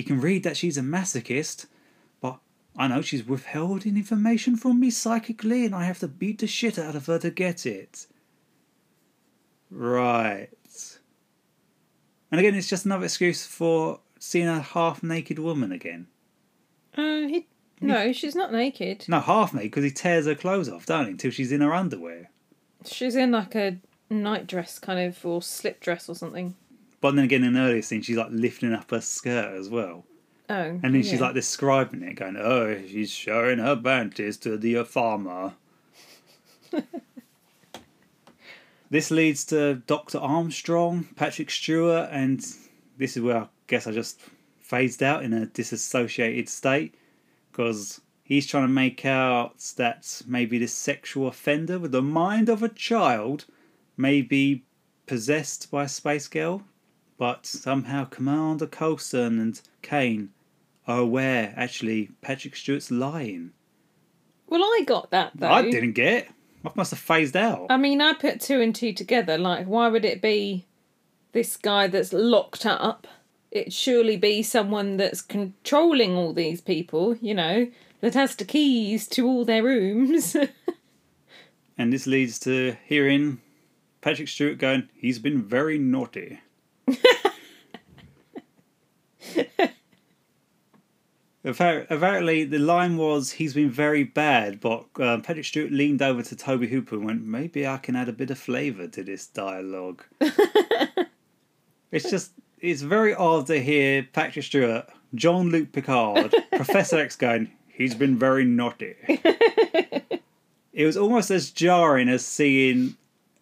He 0.00 0.04
can 0.04 0.18
read 0.18 0.44
that 0.44 0.56
she's 0.56 0.78
a 0.78 0.80
masochist, 0.80 1.66
but 2.22 2.38
I 2.74 2.88
know 2.88 3.02
she's 3.02 3.22
withholding 3.22 3.98
information 3.98 4.56
from 4.56 4.80
me 4.80 4.88
psychically, 4.88 5.66
and 5.66 5.74
I 5.74 5.84
have 5.84 5.98
to 5.98 6.08
beat 6.08 6.38
the 6.38 6.46
shit 6.46 6.78
out 6.78 6.96
of 6.96 7.04
her 7.04 7.18
to 7.18 7.30
get 7.30 7.66
it. 7.66 8.06
Right. 9.70 10.48
And 12.32 12.40
again, 12.40 12.54
it's 12.54 12.66
just 12.66 12.86
another 12.86 13.04
excuse 13.04 13.44
for 13.44 14.00
seeing 14.18 14.48
a 14.48 14.62
half 14.62 15.02
naked 15.02 15.38
woman 15.38 15.70
again. 15.70 16.06
Uh, 16.96 17.28
he 17.28 17.46
no, 17.82 18.10
she's 18.14 18.34
not 18.34 18.52
naked. 18.52 19.04
No, 19.06 19.20
half 19.20 19.52
naked 19.52 19.70
because 19.70 19.84
he 19.84 19.90
tears 19.90 20.24
her 20.24 20.34
clothes 20.34 20.70
off, 20.70 20.86
don't 20.86 21.04
he? 21.04 21.10
Until 21.10 21.30
she's 21.30 21.52
in 21.52 21.60
her 21.60 21.74
underwear. 21.74 22.30
She's 22.86 23.16
in 23.16 23.32
like 23.32 23.54
a 23.54 23.76
nightdress 24.08 24.78
kind 24.78 24.98
of, 24.98 25.26
or 25.26 25.42
slip 25.42 25.78
dress 25.78 26.08
or 26.08 26.14
something. 26.14 26.56
But 27.00 27.14
then 27.14 27.24
again, 27.24 27.44
in 27.44 27.54
the 27.54 27.60
earlier 27.60 27.82
scene, 27.82 28.02
she's 28.02 28.16
like 28.16 28.28
lifting 28.30 28.72
up 28.72 28.90
her 28.90 29.00
skirt 29.00 29.54
as 29.54 29.68
well. 29.68 30.04
Oh, 30.50 30.80
And 30.82 30.94
then 30.94 31.02
she's 31.02 31.20
like 31.20 31.34
describing 31.34 32.02
it, 32.02 32.14
going, 32.14 32.36
oh, 32.36 32.76
she's 32.88 33.10
showing 33.10 33.58
her 33.58 33.76
panties 33.76 34.36
to 34.38 34.58
the 34.58 34.84
farmer. 34.84 35.54
this 38.90 39.10
leads 39.12 39.44
to 39.46 39.76
Dr. 39.86 40.18
Armstrong, 40.18 41.06
Patrick 41.14 41.50
Stewart, 41.50 42.08
and 42.10 42.44
this 42.98 43.16
is 43.16 43.22
where 43.22 43.36
I 43.38 43.48
guess 43.68 43.86
I 43.86 43.92
just 43.92 44.20
phased 44.58 45.02
out 45.02 45.22
in 45.22 45.32
a 45.32 45.46
disassociated 45.46 46.48
state 46.48 46.96
because 47.50 48.00
he's 48.24 48.46
trying 48.46 48.64
to 48.64 48.68
make 48.68 49.06
out 49.06 49.58
that 49.76 50.22
maybe 50.26 50.58
this 50.58 50.74
sexual 50.74 51.28
offender 51.28 51.78
with 51.78 51.92
the 51.92 52.02
mind 52.02 52.48
of 52.48 52.62
a 52.62 52.68
child 52.68 53.46
may 53.96 54.20
be 54.20 54.64
possessed 55.06 55.70
by 55.70 55.84
a 55.84 55.88
space 55.88 56.28
girl, 56.28 56.62
but 57.20 57.44
somehow 57.44 58.06
Commander 58.06 58.66
Coulson 58.66 59.38
and 59.38 59.60
Caine 59.82 60.30
are 60.88 61.00
aware 61.00 61.52
actually 61.54 62.08
Patrick 62.22 62.56
Stewart's 62.56 62.90
lying. 62.90 63.52
Well, 64.46 64.62
I 64.62 64.84
got 64.86 65.10
that 65.10 65.32
though. 65.34 65.50
I 65.50 65.70
didn't 65.70 65.92
get. 65.92 66.24
it. 66.24 66.28
I 66.64 66.70
must 66.74 66.92
have 66.92 66.98
phased 66.98 67.36
out. 67.36 67.66
I 67.68 67.76
mean, 67.76 68.00
I 68.00 68.14
put 68.14 68.40
two 68.40 68.62
and 68.62 68.74
two 68.74 68.94
together. 68.94 69.36
Like, 69.36 69.66
why 69.66 69.88
would 69.88 70.06
it 70.06 70.22
be 70.22 70.64
this 71.32 71.58
guy 71.58 71.88
that's 71.88 72.14
locked 72.14 72.64
up? 72.64 73.06
It 73.50 73.70
surely 73.70 74.16
be 74.16 74.42
someone 74.42 74.96
that's 74.96 75.20
controlling 75.20 76.16
all 76.16 76.32
these 76.32 76.62
people, 76.62 77.16
you 77.16 77.34
know, 77.34 77.70
that 78.00 78.14
has 78.14 78.34
the 78.34 78.46
keys 78.46 79.06
to 79.08 79.26
all 79.26 79.44
their 79.44 79.62
rooms. 79.62 80.34
and 81.76 81.92
this 81.92 82.06
leads 82.06 82.38
to 82.40 82.76
hearing 82.86 83.42
Patrick 84.00 84.28
Stewart 84.28 84.56
going, 84.56 84.88
he's 84.94 85.18
been 85.18 85.42
very 85.42 85.76
naughty. 85.78 86.40
Appar- 91.44 91.86
Apparently, 91.88 92.44
the 92.44 92.58
line 92.58 92.96
was, 92.96 93.32
he's 93.32 93.54
been 93.54 93.70
very 93.70 94.04
bad, 94.04 94.60
but 94.60 94.84
uh, 94.98 95.18
Patrick 95.18 95.44
Stewart 95.44 95.72
leaned 95.72 96.02
over 96.02 96.22
to 96.22 96.36
Tobe 96.36 96.64
Hooper 96.64 96.96
and 96.96 97.04
went, 97.04 97.24
maybe 97.24 97.66
I 97.66 97.78
can 97.78 97.96
add 97.96 98.08
a 98.08 98.12
bit 98.12 98.30
of 98.30 98.38
flavour 98.38 98.86
to 98.88 99.02
this 99.02 99.26
dialogue. 99.26 100.04
it's 101.90 102.10
just, 102.10 102.32
it's 102.58 102.82
very 102.82 103.14
odd 103.14 103.46
to 103.46 103.60
hear 103.60 104.06
Patrick 104.12 104.44
Stewart, 104.44 104.86
Jean-Luc 105.14 105.72
Picard, 105.72 106.34
Professor 106.52 106.98
X 106.98 107.16
going, 107.16 107.50
he's 107.68 107.94
been 107.94 108.18
very 108.18 108.44
naughty. 108.44 108.96
it 109.08 110.84
was 110.84 110.98
almost 110.98 111.30
as 111.30 111.50
jarring 111.50 112.10
as 112.10 112.24
seeing 112.24 112.96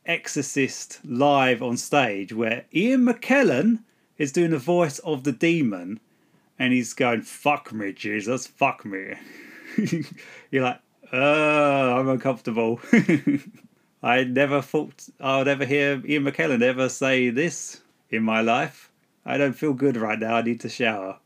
Exorcist 0.09 1.01
live 1.05 1.63
on 1.63 1.77
stage 1.77 2.33
where 2.33 2.65
Ian 2.75 3.05
McKellen 3.05 3.81
is 4.17 4.33
doing 4.33 4.51
the 4.51 4.59
voice 4.59 4.99
of 5.01 5.25
the 5.25 5.33
demon 5.33 6.01
and 6.59 6.73
he's 6.73 6.95
going, 6.95 7.21
fuck 7.21 7.75
me, 7.75 7.93
Jesus, 7.93 8.47
fuck 8.47 8.87
me. 8.87 9.15
You're 10.51 10.65
like, 10.65 10.81
uh, 11.13 11.99
I'm 11.99 12.09
uncomfortable. 12.09 12.81
I 14.03 14.25
never 14.25 14.63
thought 14.63 15.09
I 15.21 15.39
would 15.39 15.49
ever 15.49 15.67
hear 15.67 16.03
Ian 16.07 16.25
McKellen 16.25 16.63
ever 16.63 16.89
say 16.89 17.29
this 17.29 17.83
in 18.09 18.23
my 18.23 18.41
life. 18.41 18.91
I 19.27 19.37
don't 19.37 19.53
feel 19.53 19.75
good 19.75 19.99
right 19.99 20.19
now. 20.19 20.37
I 20.37 20.43
need 20.43 20.61
to 20.61 20.71
shower. 20.71 21.19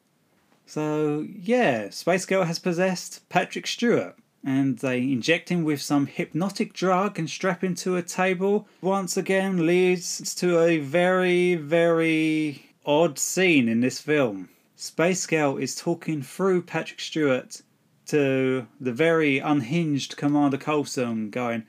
So, 0.67 1.25
yeah, 1.33 1.91
Space 1.91 2.27
Girl 2.27 2.43
has 2.43 2.59
possessed 2.59 3.29
Patrick 3.29 3.69
Stewart 3.69 4.17
and 4.45 4.79
they 4.79 4.99
inject 4.99 5.49
him 5.49 5.63
with 5.63 5.81
some 5.81 6.07
hypnotic 6.07 6.73
drug 6.73 7.19
and 7.19 7.31
strap 7.31 7.63
him 7.63 7.75
to 7.77 7.97
a 7.97 8.03
table. 8.03 8.67
Once 8.81 9.17
again, 9.17 9.67
leads 9.67 10.35
to 10.35 10.59
a 10.59 10.79
very, 10.79 11.55
very 11.55 12.71
odd 12.85 13.19
scene 13.19 13.69
in 13.69 13.81
this 13.81 14.01
film. 14.01 14.49
Space 14.75 15.27
Girl 15.27 15.57
is 15.57 15.77
talking 15.77 16.23
through 16.23 16.63
Patrick 16.63 17.01
Stewart 17.01 17.63
to 18.07 18.67
the 18.81 18.93
very 18.93 19.39
unhinged 19.39 20.17
Commander 20.17 20.57
Coulson, 20.57 21.31
going, 21.31 21.63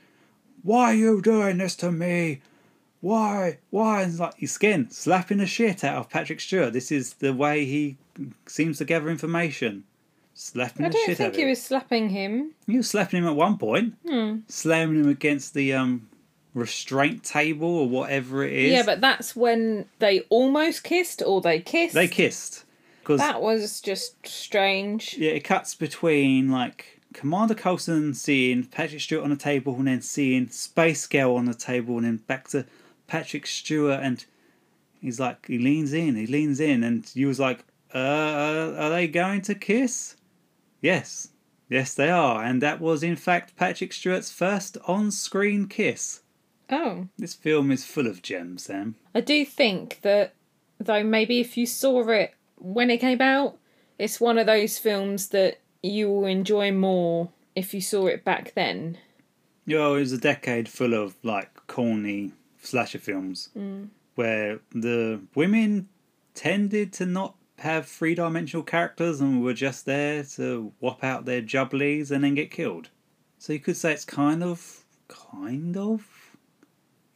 Why 0.62 0.90
are 0.90 0.94
you 0.94 1.22
doing 1.22 1.58
this 1.58 1.76
to 1.76 1.92
me? 1.92 2.42
Why? 3.00 3.58
Why? 3.70 4.02
And 4.02 4.18
like 4.18 4.34
he's 4.36 4.56
again 4.56 4.90
slapping 4.90 5.38
the 5.38 5.46
shit 5.46 5.84
out 5.84 5.98
of 5.98 6.10
Patrick 6.10 6.40
Stewart. 6.40 6.72
This 6.72 6.90
is 6.90 7.14
the 7.14 7.32
way 7.32 7.66
he 7.66 7.98
seems 8.46 8.78
to 8.78 8.84
gather 8.84 9.10
information. 9.10 9.84
Slapping 10.36 10.84
I 10.84 10.88
the 10.88 10.94
don't 10.94 11.16
think 11.16 11.36
he 11.36 11.44
was 11.44 11.62
slapping 11.62 12.08
him. 12.10 12.52
He 12.66 12.76
was 12.76 12.90
slapping 12.90 13.22
him 13.22 13.28
at 13.28 13.36
one 13.36 13.56
point, 13.56 13.94
Hmm. 14.06 14.38
slamming 14.48 15.00
him 15.04 15.08
against 15.08 15.54
the 15.54 15.72
um 15.74 16.08
restraint 16.54 17.22
table 17.24 17.68
or 17.68 17.88
whatever 17.88 18.44
it 18.44 18.52
is. 18.52 18.72
Yeah, 18.72 18.82
but 18.84 19.00
that's 19.00 19.34
when 19.36 19.86
they 19.98 20.20
almost 20.30 20.84
kissed 20.84 21.22
or 21.24 21.40
they 21.40 21.60
kissed. 21.60 21.94
they 21.94 22.08
kissed 22.08 22.64
because 23.00 23.20
That 23.20 23.42
was 23.42 23.80
just 23.80 24.26
strange. 24.26 25.16
yeah, 25.18 25.30
it 25.32 25.44
cuts 25.44 25.74
between 25.74 26.50
like 26.50 27.00
Commander 27.12 27.54
Coulson 27.54 28.14
seeing 28.14 28.64
Patrick 28.64 29.00
Stewart 29.00 29.22
on 29.24 29.30
the 29.30 29.36
table 29.36 29.74
and 29.76 29.86
then 29.86 30.00
seeing 30.00 30.48
Space 30.48 31.06
Girl 31.06 31.36
on 31.36 31.44
the 31.44 31.54
table 31.54 31.96
and 31.96 32.04
then 32.06 32.16
back 32.18 32.48
to 32.48 32.66
Patrick 33.06 33.46
Stewart 33.46 34.00
and 34.02 34.24
he's 35.00 35.20
like 35.20 35.46
he 35.46 35.58
leans 35.58 35.92
in, 35.92 36.16
he 36.16 36.26
leans 36.26 36.58
in 36.60 36.82
and 36.82 37.08
you 37.14 37.26
was 37.28 37.38
like, 37.38 37.64
uh, 37.94 38.74
are 38.78 38.90
they 38.90 39.06
going 39.06 39.40
to 39.42 39.54
kiss? 39.54 40.16
Yes, 40.84 41.28
yes 41.70 41.94
they 41.94 42.10
are, 42.10 42.44
and 42.44 42.60
that 42.60 42.78
was 42.78 43.02
in 43.02 43.16
fact 43.16 43.56
Patrick 43.56 43.90
Stewart's 43.94 44.30
first 44.30 44.76
on-screen 44.86 45.66
kiss. 45.66 46.20
Oh. 46.68 47.08
This 47.16 47.32
film 47.32 47.70
is 47.70 47.86
full 47.86 48.06
of 48.06 48.20
gems, 48.20 48.64
Sam. 48.64 48.96
I 49.14 49.22
do 49.22 49.46
think 49.46 50.00
that, 50.02 50.34
though, 50.78 51.02
maybe 51.02 51.40
if 51.40 51.56
you 51.56 51.64
saw 51.66 52.06
it 52.10 52.34
when 52.56 52.90
it 52.90 52.98
came 52.98 53.22
out, 53.22 53.56
it's 53.98 54.20
one 54.20 54.36
of 54.36 54.44
those 54.46 54.78
films 54.78 55.28
that 55.28 55.58
you 55.82 56.10
will 56.10 56.26
enjoy 56.26 56.70
more 56.70 57.30
if 57.54 57.72
you 57.72 57.80
saw 57.80 58.06
it 58.06 58.22
back 58.22 58.52
then. 58.54 58.98
Know, 59.64 59.94
it 59.94 60.00
was 60.00 60.12
a 60.12 60.18
decade 60.18 60.68
full 60.68 60.92
of 60.92 61.14
like 61.22 61.66
corny 61.66 62.32
slasher 62.60 62.98
films 62.98 63.48
Mm. 63.56 63.88
where 64.16 64.60
the 64.70 65.20
women 65.34 65.88
tended 66.34 66.92
to 66.94 67.06
not 67.06 67.36
have 67.58 67.86
three 67.86 68.14
dimensional 68.14 68.64
characters 68.64 69.20
and 69.20 69.42
were 69.42 69.54
just 69.54 69.86
there 69.86 70.24
to 70.24 70.72
whop 70.80 71.04
out 71.04 71.24
their 71.24 71.42
jubblies 71.42 72.10
and 72.10 72.24
then 72.24 72.34
get 72.34 72.50
killed. 72.50 72.90
So 73.38 73.52
you 73.52 73.60
could 73.60 73.76
say 73.76 73.92
it's 73.92 74.04
kind 74.04 74.42
of, 74.42 74.84
kind 75.08 75.76
of, 75.76 76.36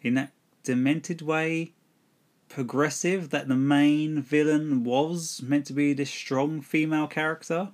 in 0.01 0.15
that 0.15 0.33
demented 0.63 1.23
way, 1.23 1.73
progressive 2.49 3.31
that 3.31 3.49
the 3.49 3.57
main 3.57 4.23
villain 4.23 4.85
was 4.85 5.43
meant 5.43 5.67
to 5.67 5.73
be 5.73 5.93
this 5.93 6.11
strong 6.11 6.61
female 6.61 7.07
character. 7.07 7.71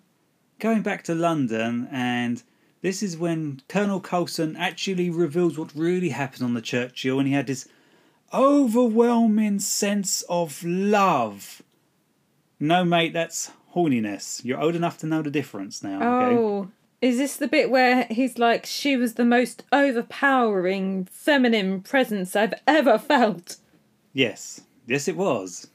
Going 0.59 0.83
back 0.83 1.05
to 1.05 1.14
London, 1.14 1.88
and 1.90 2.42
this 2.81 3.03
is 3.03 3.16
when 3.16 3.61
Colonel 3.68 4.00
Coulson 4.00 4.57
actually 4.57 5.11
reveals 5.11 5.59
what 5.59 5.74
really 5.74 6.11
happened 6.11 6.44
on 6.44 6.55
the 6.55 6.62
Churchill, 6.62 7.18
and 7.18 7.29
he 7.29 7.35
had 7.35 7.46
this 7.46 7.68
overwhelming 8.33 9.59
sense 9.59 10.22
of 10.29 10.62
love. 10.64 11.62
No, 12.64 12.83
mate, 12.83 13.12
that's 13.12 13.50
horniness. 13.74 14.42
You're 14.42 14.59
old 14.59 14.74
enough 14.74 14.96
to 14.98 15.07
know 15.07 15.20
the 15.20 15.31
difference 15.31 15.83
now. 15.83 15.96
Okay. 15.96 16.37
Oh. 16.37 16.70
Is 17.03 17.18
this 17.18 17.37
the 17.37 17.46
bit 17.46 17.70
where 17.70 18.07
he's 18.11 18.38
like, 18.38 18.64
she 18.64 18.96
was 18.96 19.14
the 19.14 19.24
most 19.27 19.64
overpowering 19.70 21.05
feminine 21.11 21.83
presence 21.83 22.35
I've 22.35 22.55
ever 22.66 22.96
felt? 22.98 23.57
Yes, 24.14 24.62
yes, 24.87 25.09
it 25.09 25.16
was. 25.16 25.68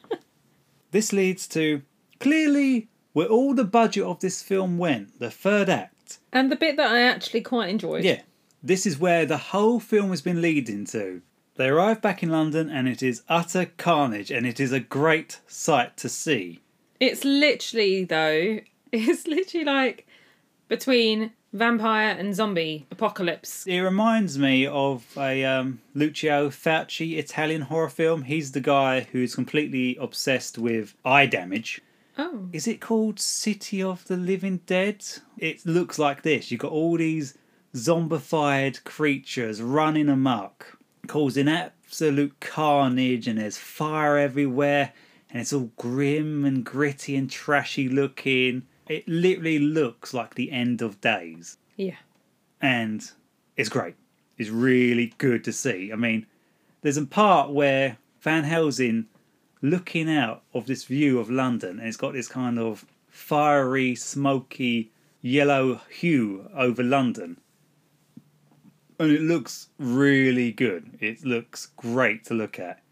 this 0.90 1.12
leads 1.12 1.46
to 1.48 1.82
clearly 2.18 2.88
where 3.12 3.28
all 3.28 3.54
the 3.54 3.62
budget 3.62 4.02
of 4.02 4.18
this 4.18 4.42
film 4.42 4.76
went. 4.76 5.20
The 5.20 5.30
third 5.30 5.68
act. 5.68 6.18
And 6.32 6.50
the 6.50 6.56
bit 6.56 6.76
that 6.78 6.90
I 6.90 7.02
actually 7.02 7.42
quite 7.42 7.68
enjoyed. 7.68 8.02
Yeah, 8.02 8.22
this 8.60 8.86
is 8.86 8.98
where 8.98 9.24
the 9.24 9.36
whole 9.36 9.78
film 9.78 10.10
has 10.10 10.22
been 10.22 10.42
leading 10.42 10.84
to. 10.86 11.22
They 11.58 11.66
arrive 11.70 12.00
back 12.00 12.22
in 12.22 12.28
London 12.28 12.70
and 12.70 12.86
it 12.86 13.02
is 13.02 13.22
utter 13.28 13.66
carnage 13.76 14.30
and 14.30 14.46
it 14.46 14.60
is 14.60 14.70
a 14.70 14.78
great 14.78 15.40
sight 15.48 15.96
to 15.96 16.08
see. 16.08 16.60
It's 17.00 17.24
literally, 17.24 18.04
though, 18.04 18.60
it's 18.92 19.26
literally 19.26 19.64
like 19.64 20.06
between 20.68 21.32
vampire 21.52 22.14
and 22.16 22.32
zombie 22.32 22.86
apocalypse. 22.92 23.66
It 23.66 23.80
reminds 23.80 24.38
me 24.38 24.68
of 24.68 25.04
a 25.16 25.44
um, 25.44 25.80
Lucio 25.94 26.48
Fulci 26.48 27.18
Italian 27.18 27.62
horror 27.62 27.88
film. 27.88 28.22
He's 28.22 28.52
the 28.52 28.60
guy 28.60 29.08
who's 29.10 29.34
completely 29.34 29.96
obsessed 30.00 30.58
with 30.58 30.94
eye 31.04 31.26
damage. 31.26 31.80
Oh. 32.16 32.48
Is 32.52 32.68
it 32.68 32.80
called 32.80 33.18
City 33.18 33.82
of 33.82 34.06
the 34.06 34.16
Living 34.16 34.60
Dead? 34.66 35.04
It 35.36 35.66
looks 35.66 35.98
like 35.98 36.22
this. 36.22 36.52
You've 36.52 36.60
got 36.60 36.70
all 36.70 36.96
these 36.96 37.36
zombified 37.74 38.84
creatures 38.84 39.60
running 39.60 40.08
amok, 40.08 40.77
causing 41.08 41.48
absolute 41.48 42.38
carnage, 42.40 43.26
and 43.26 43.38
there's 43.38 43.56
fire 43.58 44.16
everywhere, 44.18 44.92
and 45.30 45.40
it's 45.40 45.52
all 45.52 45.70
grim 45.76 46.44
and 46.44 46.64
gritty 46.64 47.16
and 47.16 47.28
trashy 47.30 47.88
looking. 47.88 48.62
It 48.88 49.06
literally 49.08 49.58
looks 49.58 50.14
like 50.14 50.34
the 50.34 50.50
end 50.52 50.80
of 50.80 51.00
days 51.00 51.58
Yeah. 51.76 51.96
and 52.60 53.10
it's 53.56 53.68
great. 53.68 53.94
It's 54.38 54.50
really 54.50 55.12
good 55.18 55.42
to 55.44 55.52
see. 55.52 55.92
I 55.92 55.96
mean, 55.96 56.26
there's 56.82 56.96
a 56.96 57.04
part 57.04 57.50
where 57.50 57.98
Van 58.20 58.44
Helsing 58.44 59.06
looking 59.60 60.08
out 60.08 60.42
of 60.54 60.66
this 60.66 60.84
view 60.84 61.18
of 61.18 61.28
London, 61.30 61.78
and 61.80 61.88
it's 61.88 61.96
got 61.96 62.12
this 62.12 62.28
kind 62.28 62.58
of 62.58 62.86
fiery, 63.08 63.94
smoky, 63.96 64.90
yellow 65.20 65.80
hue 65.90 66.48
over 66.54 66.82
London. 66.84 67.38
And 68.98 69.12
it 69.12 69.20
looks 69.22 69.68
really 69.78 70.50
good. 70.52 70.98
It 71.00 71.24
looks 71.24 71.66
great 71.76 72.24
to 72.24 72.34
look 72.34 72.58
at. 72.58 72.82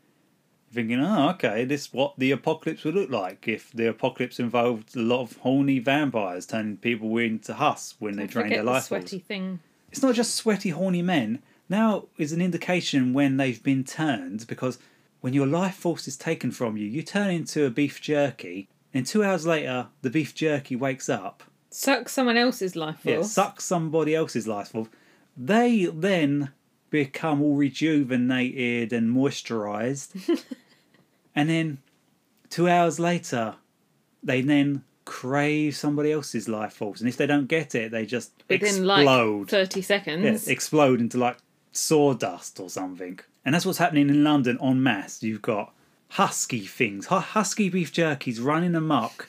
Thinking, 0.73 1.01
oh, 1.01 1.31
okay, 1.31 1.65
this 1.65 1.87
is 1.87 1.93
what 1.93 2.15
the 2.19 2.33
apocalypse 2.33 2.85
would 2.85 2.95
look 2.95 3.11
like 3.11 3.49
if 3.49 3.71
the 3.73 3.89
apocalypse 3.89 4.39
involved 4.39 4.95
a 4.95 5.01
lot 5.01 5.23
of 5.23 5.37
horny 5.39 5.79
vampires 5.79 6.45
turning 6.47 6.77
people 6.77 7.17
into 7.19 7.55
husks 7.55 7.95
when 7.99 8.17
they 8.17 8.27
drain 8.27 8.51
their 8.51 8.63
life 8.63 8.87
force. 8.89 9.03
sweaty 9.03 9.19
thing. 9.19 9.61
It's 9.91 10.03
not 10.03 10.15
just 10.15 10.35
sweaty, 10.35 10.71
horny 10.71 11.03
men. 11.03 11.43
Now 11.69 12.07
is 12.19 12.33
an 12.33 12.43
indication 12.43 13.13
when 13.15 13.37
they've 13.39 13.63
been 13.63 13.85
turned 13.85 14.47
because 14.47 14.79
when 15.21 15.33
your 15.33 15.47
life 15.47 15.77
force 15.77 16.07
is 16.07 16.17
taken 16.17 16.51
from 16.51 16.77
you, 16.77 16.87
you 16.87 17.03
turn 17.03 17.31
into 17.31 17.65
a 17.65 17.71
beef 17.71 18.01
jerky, 18.01 18.69
and 18.93 19.07
two 19.07 19.25
hours 19.25 19.47
later, 19.47 19.89
the 20.03 20.11
beef 20.11 20.35
jerky 20.35 20.77
wakes 20.77 21.09
up, 21.09 21.43
Suck 21.71 22.09
someone 22.09 22.37
else's 22.37 22.77
life 22.77 23.01
force. 23.01 23.05
yeah, 23.07 23.23
sucks 23.23 23.65
somebody 23.65 24.15
else's 24.15 24.47
life 24.47 24.69
force. 24.69 24.89
They 25.37 25.87
then 25.87 26.53
become 26.91 27.43
all 27.43 27.57
rejuvenated 27.57 28.93
and 28.93 29.15
moisturized, 29.15 30.45
and 31.35 31.51
then 31.51 31.79
two 32.49 32.69
hours 32.69 32.99
later, 32.99 33.57
they 34.23 34.41
then 34.41 34.83
crave 35.05 35.77
somebody 35.77 36.13
else's 36.13 36.49
life 36.49 36.73
force, 36.73 37.01
and 37.01 37.09
if 37.09 37.17
they 37.17 37.27
don't 37.27 37.47
get 37.47 37.75
it, 37.75 37.91
they 37.91 38.07
just 38.07 38.33
Within 38.49 38.69
explode. 38.69 39.41
like 39.41 39.49
30 39.49 39.83
seconds. 39.83 40.47
Yeah, 40.47 40.53
explode 40.53 41.01
into 41.01 41.19
like 41.19 41.37
sawdust 41.73 42.59
or 42.61 42.71
something. 42.71 43.21
And 43.45 43.55
that's 43.55 43.65
what's 43.67 43.79
happening 43.79 44.09
in 44.09 44.25
London 44.25 44.59
en 44.61 44.83
masse. 44.83 45.23
You've 45.23 45.43
got 45.43 45.73
husky 46.11 46.61
things, 46.61 47.07
husky 47.07 47.69
beef 47.69 47.93
jerkies 47.93 48.43
running 48.43 48.75
amok, 48.75 49.29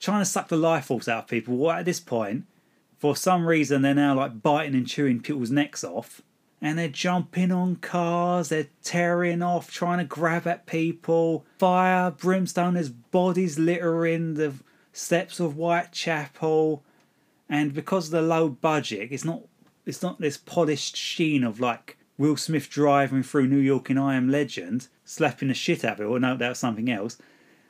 trying 0.00 0.20
to 0.22 0.24
suck 0.24 0.48
the 0.48 0.56
life 0.56 0.86
force 0.86 1.08
out 1.08 1.24
of 1.24 1.28
people. 1.28 1.56
Well, 1.56 1.72
at 1.76 1.84
this 1.84 2.00
point, 2.00 2.44
for 2.98 3.16
some 3.16 3.46
reason, 3.46 3.82
they're 3.82 3.94
now 3.94 4.14
like 4.14 4.42
biting 4.42 4.74
and 4.74 4.86
chewing 4.86 5.20
people's 5.20 5.50
necks 5.50 5.84
off. 5.84 6.22
And 6.60 6.78
they're 6.78 6.88
jumping 6.88 7.52
on 7.52 7.76
cars, 7.76 8.48
they're 8.48 8.68
tearing 8.82 9.42
off, 9.42 9.70
trying 9.70 9.98
to 9.98 10.04
grab 10.04 10.46
at 10.46 10.66
people. 10.66 11.44
Fire, 11.58 12.10
brimstone, 12.10 12.74
there's 12.74 12.88
bodies 12.88 13.58
littering 13.58 14.34
the 14.34 14.54
steps 14.92 15.38
of 15.38 15.52
Whitechapel 15.52 16.82
and 17.48 17.72
because 17.72 18.06
of 18.06 18.12
the 18.12 18.22
low 18.22 18.48
budget, 18.48 19.08
it's 19.12 19.24
not 19.24 19.42
it's 19.84 20.02
not 20.02 20.20
this 20.20 20.36
polished 20.36 20.96
sheen 20.96 21.44
of 21.44 21.60
like 21.60 21.96
Will 22.18 22.36
Smith 22.36 22.68
driving 22.68 23.22
through 23.22 23.46
New 23.46 23.58
York 23.58 23.90
in 23.90 23.98
I 23.98 24.16
Am 24.16 24.28
Legend, 24.28 24.88
slapping 25.04 25.48
the 25.48 25.54
shit 25.54 25.84
out 25.84 25.94
of 25.94 26.00
it, 26.00 26.04
or 26.04 26.18
no, 26.18 26.36
that 26.36 26.48
was 26.48 26.58
something 26.58 26.90
else. 26.90 27.18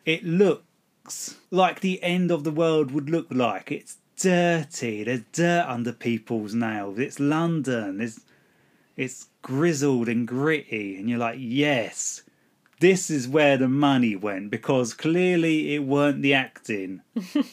It 0.05 0.25
looks 0.25 1.37
like 1.51 1.81
the 1.81 2.03
end 2.03 2.31
of 2.31 2.45
the 2.45 2.51
world 2.51 2.91
would 2.93 3.11
look 3.11 3.27
like. 3.31 3.71
It's 3.71 3.99
dirty. 4.17 5.05
There's 5.05 5.23
dirt 5.33 5.67
under 5.69 5.93
people's 5.93 6.55
nails. 6.55 6.99
It's 6.99 7.21
London. 7.21 8.01
It's 8.01 8.21
it's 8.97 9.27
grizzled 9.43 10.09
and 10.09 10.27
gritty, 10.27 10.97
and 10.99 11.09
you're 11.09 11.19
like, 11.19 11.37
yes, 11.39 12.23
this 12.81 13.11
is 13.11 13.29
where 13.29 13.57
the 13.57 13.69
money 13.69 14.17
went 14.17 14.51
because 14.51 14.95
clearly 14.95 15.75
it 15.75 15.81
weren't 15.85 16.23
the 16.23 16.35
acting. 16.35 17.03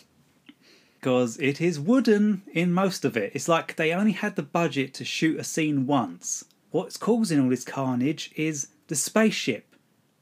Because 0.99 1.38
it 1.41 1.60
is 1.60 1.82
wooden 1.82 2.43
in 2.54 2.71
most 2.71 3.04
of 3.04 3.17
it. 3.17 3.34
It's 3.36 3.49
like 3.49 3.76
they 3.76 3.91
only 3.91 4.13
had 4.13 4.38
the 4.38 4.41
budget 4.41 4.93
to 4.93 5.04
shoot 5.04 5.38
a 5.38 5.43
scene 5.43 5.86
once. 5.86 6.45
What's 6.71 6.95
causing 6.95 7.41
all 7.41 7.49
this 7.49 7.65
carnage 7.65 8.32
is 8.38 8.69
the 8.88 8.95
spaceship 8.95 9.76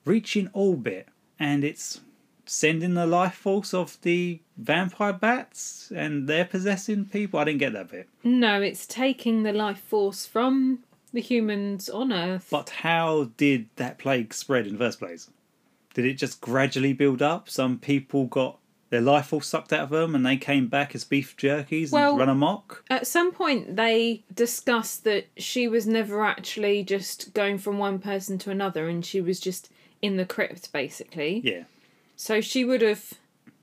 reaching 0.05 0.49
orbit 0.53 1.07
and 1.37 1.63
it's 1.63 2.01
sending 2.51 2.95
the 2.95 3.05
life 3.05 3.35
force 3.35 3.73
of 3.73 3.97
the 4.01 4.37
vampire 4.57 5.13
bats 5.13 5.89
and 5.95 6.27
they're 6.27 6.43
possessing 6.43 7.05
people. 7.05 7.39
I 7.39 7.45
didn't 7.45 7.59
get 7.59 7.71
that 7.71 7.89
bit. 7.89 8.09
No, 8.25 8.61
it's 8.61 8.85
taking 8.85 9.43
the 9.43 9.53
life 9.53 9.79
force 9.79 10.25
from 10.25 10.79
the 11.13 11.21
humans 11.21 11.87
on 11.87 12.11
Earth. 12.11 12.49
But 12.51 12.69
how 12.69 13.31
did 13.37 13.69
that 13.77 13.97
plague 13.97 14.33
spread 14.33 14.67
in 14.67 14.73
the 14.73 14.79
first 14.79 14.99
place? 14.99 15.29
Did 15.93 16.05
it 16.05 16.15
just 16.15 16.41
gradually 16.41 16.91
build 16.91 17.21
up? 17.21 17.49
Some 17.49 17.79
people 17.79 18.25
got 18.25 18.57
their 18.89 18.99
life 18.99 19.27
force 19.27 19.47
sucked 19.47 19.71
out 19.71 19.83
of 19.85 19.89
them 19.89 20.13
and 20.13 20.25
they 20.25 20.35
came 20.35 20.67
back 20.67 20.93
as 20.93 21.05
beef 21.05 21.37
jerkies 21.37 21.93
Well- 21.93 22.11
and 22.11 22.19
run 22.19 22.29
amok? 22.29 22.83
At 22.89 23.07
some 23.07 23.31
point, 23.31 23.77
they 23.77 24.23
discussed 24.33 25.05
that 25.05 25.27
she 25.37 25.69
was 25.69 25.87
never 25.87 26.25
actually 26.25 26.83
just 26.83 27.33
going 27.33 27.59
from 27.59 27.77
one 27.77 27.99
person 27.99 28.37
to 28.39 28.51
another, 28.51 28.89
and 28.89 29.05
she 29.05 29.21
was 29.21 29.39
just 29.39 29.69
in 30.01 30.17
the 30.17 30.25
crypt, 30.25 30.73
basically. 30.73 31.41
Yeah. 31.45 31.63
So 32.21 32.39
she 32.39 32.63
would 32.63 32.83
have 32.83 33.15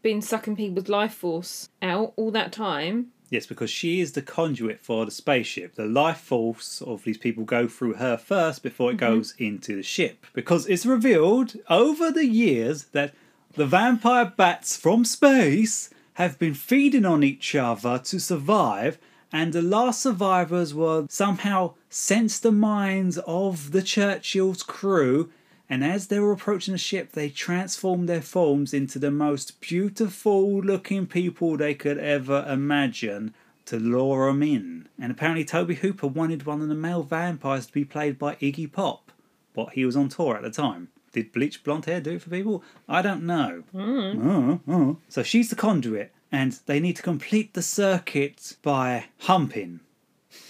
been 0.03 0.21
sucking 0.21 0.57
people's 0.57 0.89
life 0.89 1.15
force 1.15 1.69
out 1.81 2.13
all 2.17 2.33
that 2.33 2.51
time. 2.51 3.13
Yes, 3.31 3.47
because 3.47 3.71
she 3.71 4.01
is 4.01 4.15
the 4.15 4.21
conduit 4.21 4.81
for 4.81 5.05
the 5.05 5.13
spaceship. 5.13 5.77
The 5.77 5.87
life 5.87 6.19
force 6.19 6.83
of 6.83 7.05
these 7.05 7.19
people 7.19 7.45
go 7.45 7.69
through 7.69 7.95
her 7.95 8.17
first 8.17 8.65
before 8.65 8.91
it 8.91 8.97
mm-hmm. 8.97 9.15
goes 9.15 9.35
into 9.39 9.77
the 9.77 9.85
ship. 9.85 10.27
Because 10.33 10.67
it's 10.67 10.85
revealed 10.85 11.55
over 11.71 12.11
the 12.11 12.27
years 12.27 12.87
that 12.87 13.15
the 13.55 13.65
vampire 13.65 14.25
bats 14.37 14.77
from 14.77 15.05
space 15.05 15.91
have 16.15 16.37
been 16.41 16.55
feeding 16.55 17.07
on 17.07 17.23
each 17.23 17.55
other 17.55 18.01
to 18.07 18.19
survive, 18.19 18.99
and 19.33 19.53
the 19.53 19.63
last 19.63 20.03
survivors 20.03 20.75
were 20.75 21.07
somehow 21.09 21.75
sensed 21.91 22.43
the 22.43 22.51
minds 22.51 23.19
of 23.19 23.71
the 23.71 23.83
Churchill's 23.83 24.65
crew. 24.65 25.31
And 25.71 25.85
as 25.85 26.07
they 26.07 26.19
were 26.19 26.33
approaching 26.33 26.73
the 26.73 26.79
ship, 26.79 27.13
they 27.13 27.29
transformed 27.29 28.09
their 28.09 28.23
forms 28.23 28.73
into 28.73 28.99
the 28.99 29.11
most 29.11 29.61
beautiful 29.61 30.61
looking 30.61 31.07
people 31.07 31.57
they 31.57 31.75
could 31.75 31.99
ever 31.99 32.47
imagine 32.49 33.35
to 33.67 33.79
lure 33.79 34.29
them 34.29 34.43
in. 34.43 34.89
And 34.99 35.13
apparently, 35.13 35.45
Tobe 35.45 35.73
Hooper 35.73 36.07
wanted 36.07 36.47
one 36.47 36.63
of 36.63 36.69
the 36.69 36.75
male 36.75 37.03
vampires 37.03 37.67
to 37.67 37.73
be 37.73 37.85
played 37.85 38.19
by 38.19 38.37
Iggy 38.37 38.73
Pop, 38.73 39.13
but 39.55 39.75
he 39.75 39.85
was 39.85 39.95
on 39.95 40.09
tour 40.09 40.37
at 40.37 40.43
the 40.43 40.51
time. 40.51 40.89
Did 41.13 41.33
bleach 41.33 41.63
blonde 41.63 41.85
hair 41.85 42.01
do 42.01 42.13
it 42.13 42.23
for 42.23 42.31
people? 42.31 42.63
I 42.89 43.03
don't 43.03 43.25
know. 43.25 43.65
Oh, 43.75 44.61
oh. 44.67 44.97
So 45.11 45.23
she's 45.23 45.51
the 45.51 45.57
conduit, 45.57 46.13
and 46.33 46.59
they 46.65 46.81
need 46.81 46.97
to 46.97 47.03
complete 47.03 47.53
the 47.53 47.63
circuit 47.63 48.57
by 48.63 49.07
humping, 49.21 49.81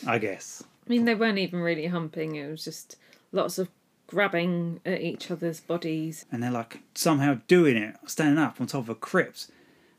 I 0.06 0.18
guess. 0.18 0.62
I 0.86 0.90
mean, 0.90 1.04
they 1.04 1.14
weren't 1.16 1.38
even 1.38 1.60
really 1.60 1.86
humping, 1.86 2.36
it 2.36 2.48
was 2.48 2.64
just 2.64 2.96
lots 3.32 3.58
of 3.58 3.68
grabbing 4.08 4.80
at 4.84 5.00
each 5.00 5.30
other's 5.30 5.60
bodies. 5.60 6.26
and 6.32 6.42
they're 6.42 6.50
like 6.50 6.80
somehow 6.94 7.38
doing 7.46 7.76
it, 7.76 7.94
standing 8.06 8.42
up 8.42 8.60
on 8.60 8.66
top 8.66 8.80
of 8.82 8.88
a 8.88 8.94
crypt, 8.96 9.48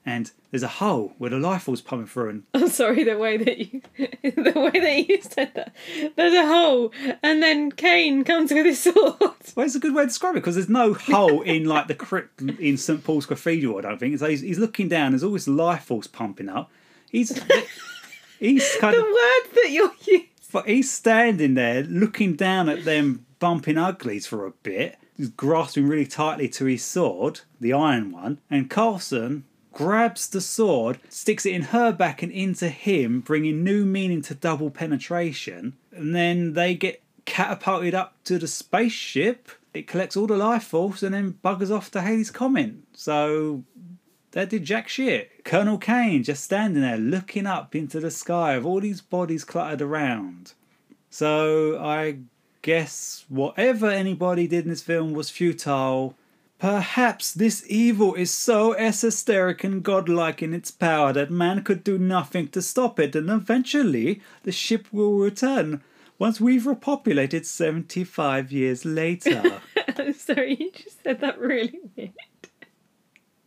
and 0.06 0.32
there's 0.52 0.64
a 0.64 0.68
hole 0.68 1.14
where 1.18 1.30
the 1.30 1.38
life 1.38 1.64
force 1.64 1.80
pumping 1.82 2.08
through, 2.08 2.30
and 2.30 2.44
I'm 2.54 2.68
sorry, 2.70 3.04
the 3.04 3.18
way 3.18 3.38
that 3.38 3.58
you, 3.60 3.82
the 4.24 4.54
way 4.56 4.80
that 4.80 5.06
you 5.10 5.22
said 5.22 5.52
that. 5.56 5.74
There's 6.16 6.34
a 6.34 6.46
hole, 6.48 6.92
and 7.24 7.42
then 7.44 7.72
Caine 7.72 8.24
comes 8.24 8.52
with 8.52 8.66
his 8.66 8.80
sword. 8.84 8.96
well, 9.20 9.66
it's 9.66 9.76
a 9.76 9.80
good 9.80 9.94
way 9.94 10.04
to 10.04 10.08
describe 10.08 10.36
it 10.36 10.40
because 10.40 10.56
there's 10.56 10.70
no 10.70 10.94
hole 10.94 11.42
in 11.42 11.66
like 11.66 11.88
the 11.88 11.96
crypt 11.96 12.42
in 12.42 12.78
St 12.78 13.04
Paul's 13.04 13.26
Cathedral. 13.26 13.78
I 13.78 13.82
don't 13.82 14.00
think 14.00 14.18
so. 14.20 14.28
He's, 14.28 14.42
he's 14.42 14.60
looking 14.60 14.90
down. 14.90 15.12
There's 15.12 15.24
always 15.24 15.48
life 15.48 15.84
force 15.86 16.08
pumping 16.08 16.50
up. 16.50 16.72
He's 17.12 17.30
he's 18.40 18.76
kind 18.80 18.96
The 18.96 19.00
of, 19.02 19.06
word 19.06 19.54
that 19.56 19.70
you're 19.72 19.92
using. 20.06 20.28
but 20.52 20.68
he's 20.68 20.92
standing 20.92 21.54
there 21.56 21.84
looking 21.84 22.36
down 22.36 22.70
at 22.70 22.86
them 22.86 23.26
bumping 23.40 23.78
uglies 23.78 24.28
for 24.28 24.46
a 24.46 24.52
bit. 24.52 24.98
He's 25.16 25.30
grasping 25.30 25.88
really 25.88 26.06
tightly 26.06 26.48
to 26.50 26.66
his 26.66 26.84
sword, 26.84 27.42
the 27.60 27.74
iron 27.74 28.12
one, 28.12 28.40
and 28.50 28.70
Carlsen 28.70 29.46
grabs 29.74 30.28
the 30.28 30.42
sword, 30.42 31.00
sticks 31.10 31.46
it 31.46 31.54
in 31.54 31.62
her 31.64 31.92
back 31.92 32.22
and 32.22 32.32
into 32.32 32.70
him, 32.70 33.22
bringing 33.22 33.64
new 33.64 33.86
meaning 33.86 34.22
to 34.24 34.36
double 34.36 34.70
penetration. 34.70 35.74
And 35.92 36.16
then 36.16 36.54
they 36.54 36.76
get 36.76 37.02
catapulted 37.26 37.94
up 37.94 38.16
to 38.26 38.38
the 38.38 38.48
spaceship. 38.48 39.50
It 39.74 39.88
collects 39.88 40.18
all 40.18 40.28
the 40.28 40.36
life 40.36 40.64
force 40.64 41.04
and 41.04 41.14
then 41.14 41.40
buggers 41.44 41.74
off 41.74 41.92
to 41.92 42.02
Halley's 42.02 42.32
comet. 42.32 42.74
So 42.94 43.64
that 44.32 44.50
did 44.50 44.64
jack 44.64 44.88
shit. 44.88 45.44
Colonel 45.44 45.78
Caine 45.78 46.24
just 46.24 46.44
standing 46.44 46.82
there 46.82 46.98
looking 46.98 47.46
up 47.46 47.76
into 47.76 48.00
the 48.00 48.12
sky 48.12 48.58
with 48.58 48.66
all 48.66 48.82
these 48.82 49.02
bodies 49.02 49.44
cluttered 49.44 49.82
around. 49.82 50.54
So 51.10 51.80
I 51.80 52.20
guess 52.62 53.26
whatever 53.30 53.90
anybody 53.90 54.48
did 54.48 54.66
in 54.66 54.70
this 54.70 54.82
film 54.82 55.14
was 55.14 55.30
futile. 55.30 56.16
Perhaps 56.60 57.34
this 57.34 57.64
evil 57.68 58.16
is 58.16 58.32
so 58.32 58.74
esoteric 58.74 59.64
and 59.64 59.82
godlike 59.82 60.44
in 60.44 60.54
its 60.54 60.72
power 60.72 61.14
that 61.14 61.32
man 61.32 61.64
could 61.64 61.84
do 61.84 61.98
nothing 61.98 62.50
to 62.50 62.62
stop 62.62 63.00
it, 63.00 63.16
and 63.16 63.30
eventually 63.30 64.22
the 64.44 64.52
ship 64.52 64.88
will 64.92 65.18
return 65.18 65.82
once 66.18 66.42
we've 66.42 66.64
repopulated 66.64 67.46
75 67.46 68.52
years 68.52 68.84
later. 68.84 69.62
I'm 69.98 70.14
sorry, 70.14 70.58
you 70.60 70.72
just 70.72 71.02
said 71.02 71.22
that 71.22 71.40
really 71.40 71.80
weird. 71.96 72.12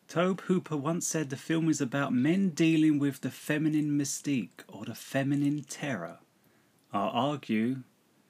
Tobe 0.08 0.42
Hooper 0.42 0.76
once 0.76 1.06
said 1.06 1.30
the 1.30 1.36
film 1.36 1.68
is 1.68 1.80
about 1.80 2.12
men 2.12 2.50
dealing 2.50 2.98
with 2.98 3.20
the 3.20 3.30
feminine 3.30 3.98
mystique 3.98 4.60
or 4.68 4.84
the 4.84 4.94
feminine 4.94 5.64
terror. 5.64 6.18
I'll 6.92 7.08
argue 7.08 7.82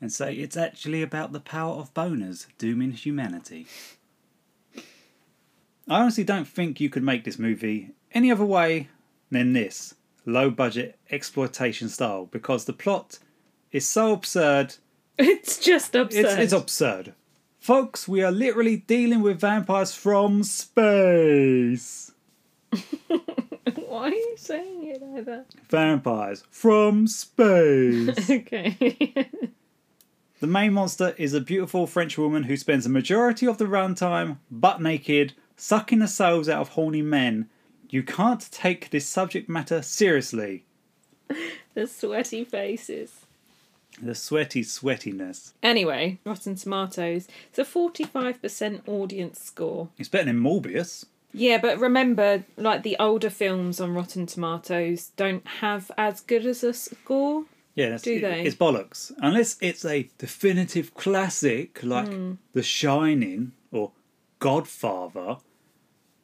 and 0.03 0.12
say 0.12 0.35
it's 0.35 0.57
actually 0.57 1.01
about 1.01 1.33
the 1.33 1.41
power 1.41 1.77
of 1.77 1.95
boners 1.95 2.47
dooming 2.59 2.91
humanity. 2.93 3.67
I 5.88 6.01
honestly 6.01 6.25
don't 6.25 6.47
think 6.47 6.81
you 6.81 6.91
could 6.91 7.03
make 7.03 7.25
this 7.25 7.38
movie 7.38 7.93
any 8.12 8.31
other 8.31 8.45
way 8.45 8.88
than 9.31 9.53
this 9.55 9.95
low 10.27 10.51
budget 10.51 10.99
exploitation 11.11 11.88
style 11.88 12.27
because 12.27 12.65
the 12.65 12.73
plot 12.73 13.19
is 13.71 13.88
so 13.88 14.12
absurd 14.12 14.75
It's 15.19 15.59
just 15.59 15.95
absurd. 15.95 16.25
it's, 16.25 16.35
it's 16.35 16.53
absurd. 16.53 17.15
Folks, 17.61 18.09
we 18.09 18.23
are 18.25 18.33
literally 18.33 18.79
dealing 18.79 19.23
with 19.23 19.41
vampires 19.41 19.95
from 19.95 20.43
space. 20.43 22.11
Why 23.87 24.09
are 24.09 24.09
you 24.09 24.35
saying 24.37 24.85
it 24.85 25.03
like 25.03 25.25
that? 25.27 25.47
Vampires 25.69 26.43
from 26.51 27.07
space. 27.07 28.31
Okay. 28.31 29.31
The 30.43 30.49
main 30.49 30.73
monster 30.73 31.15
is 31.19 31.35
a 31.35 31.40
beautiful 31.40 31.87
French 31.87 32.19
woman 32.19 32.43
who 32.43 32.57
spends 32.57 32.85
a 32.85 32.88
majority 32.88 33.47
of 33.47 33.59
the 33.59 33.65
runtime 33.65 34.38
butt 34.51 34.83
naked, 34.83 35.35
sucking 35.57 36.01
the 36.01 36.09
souls 36.09 36.49
out 36.49 36.61
of 36.61 36.71
horny 36.71 37.01
men. 37.01 37.49
You 37.90 38.03
can't 38.03 38.51
take 38.51 38.90
this 38.90 39.07
subject 39.07 39.49
matter 39.49 39.83
seriously. 39.83 40.65
the 41.75 41.87
sweaty 41.87 42.43
faces. 42.45 43.21
The 44.03 44.17
sweaty 44.17 44.65
sweatiness. 44.65 45.53
Anyway, 45.63 46.19
Rotten 46.25 46.57
Tomatoes. 46.57 47.29
It's 47.51 47.61
a 47.61 47.65
45% 47.65 48.88
audience 48.88 49.40
score. 49.40 49.90
It's 49.97 50.09
better 50.09 50.25
than 50.25 50.40
Morbius. 50.40 51.05
Yeah, 51.33 51.59
but 51.59 51.79
remember, 51.79 52.43
like 52.57 52.83
the 52.83 52.97
older 52.99 53.31
films 53.31 53.81
on 53.81 53.95
Rotten 53.95 54.27
Tomatoes 54.27 55.13
don't 55.17 55.47
have 55.61 55.93
as 55.97 56.21
good 56.21 56.45
as 56.47 56.65
a 56.65 56.75
score. 56.75 57.45
Yeah, 57.75 57.90
that's, 57.90 58.02
Do 58.02 58.16
it- 58.16 58.20
they? 58.20 58.42
it's 58.42 58.56
bollocks. 58.56 59.12
Unless 59.18 59.56
it's 59.60 59.85
a 59.85 60.08
definitive 60.18 60.94
classic 60.94 61.83
like 61.83 62.08
Hmm. 62.08 62.33
The 62.52 62.62
Shining 62.62 63.52
or 63.70 63.92
Godfather, 64.40 65.37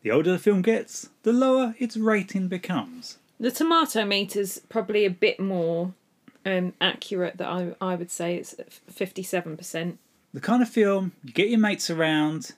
the 0.02 0.10
older 0.10 0.32
the 0.32 0.38
film 0.38 0.60
gets, 0.62 1.08
the 1.22 1.32
lower 1.32 1.74
its 1.78 1.96
rating 1.96 2.48
becomes. 2.48 3.18
The 3.40 3.50
tomato 3.50 4.04
meter's 4.04 4.58
probably 4.68 5.04
a 5.04 5.10
bit 5.10 5.38
more 5.40 5.94
um, 6.44 6.74
accurate. 6.80 7.38
That 7.38 7.48
I 7.48 7.74
I 7.80 7.94
would 7.94 8.10
say 8.10 8.34
it's 8.36 8.54
fifty-seven 8.90 9.56
percent. 9.56 9.98
The 10.34 10.40
kind 10.40 10.62
of 10.62 10.68
film 10.68 11.12
you 11.24 11.32
get 11.32 11.48
your 11.48 11.60
mates 11.60 11.88
around, 11.88 12.52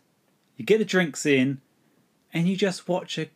you 0.57 0.65
get 0.65 0.79
the 0.79 0.85
drinks 0.85 1.25
in, 1.27 1.61
and 2.33 2.49
you 2.49 2.57
just 2.57 2.89
watch 2.89 3.19
a 3.19 3.29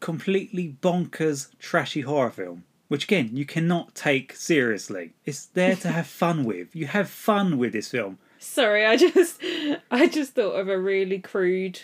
completely 0.00 0.76
bonkers, 0.80 1.48
trashy 1.58 2.00
horror 2.02 2.30
film. 2.30 2.64
Which 2.92 3.04
again 3.04 3.30
you 3.32 3.46
cannot 3.46 3.94
take 3.94 4.36
seriously. 4.36 5.14
It's 5.24 5.46
there 5.46 5.76
to 5.76 5.88
have 5.88 6.06
fun 6.06 6.44
with. 6.44 6.76
You 6.76 6.88
have 6.88 7.08
fun 7.08 7.56
with 7.56 7.72
this 7.72 7.88
film. 7.88 8.18
Sorry, 8.38 8.84
I 8.84 8.98
just 8.98 9.40
I 9.90 10.06
just 10.08 10.34
thought 10.34 10.60
of 10.60 10.68
a 10.68 10.78
really 10.78 11.18
crude 11.18 11.80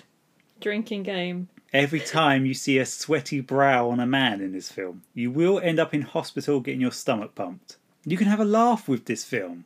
drinking 0.60 1.04
game. 1.04 1.48
Every 1.72 2.00
time 2.00 2.44
you 2.44 2.52
see 2.52 2.76
a 2.76 2.84
sweaty 2.84 3.40
brow 3.40 3.88
on 3.88 4.00
a 4.00 4.06
man 4.06 4.42
in 4.42 4.52
this 4.52 4.70
film, 4.70 5.00
you 5.14 5.30
will 5.30 5.58
end 5.60 5.80
up 5.80 5.94
in 5.94 6.02
hospital 6.02 6.60
getting 6.60 6.82
your 6.82 6.92
stomach 6.92 7.34
pumped. 7.34 7.78
You 8.04 8.18
can 8.18 8.26
have 8.26 8.40
a 8.40 8.44
laugh 8.44 8.86
with 8.86 9.06
this 9.06 9.24
film. 9.24 9.64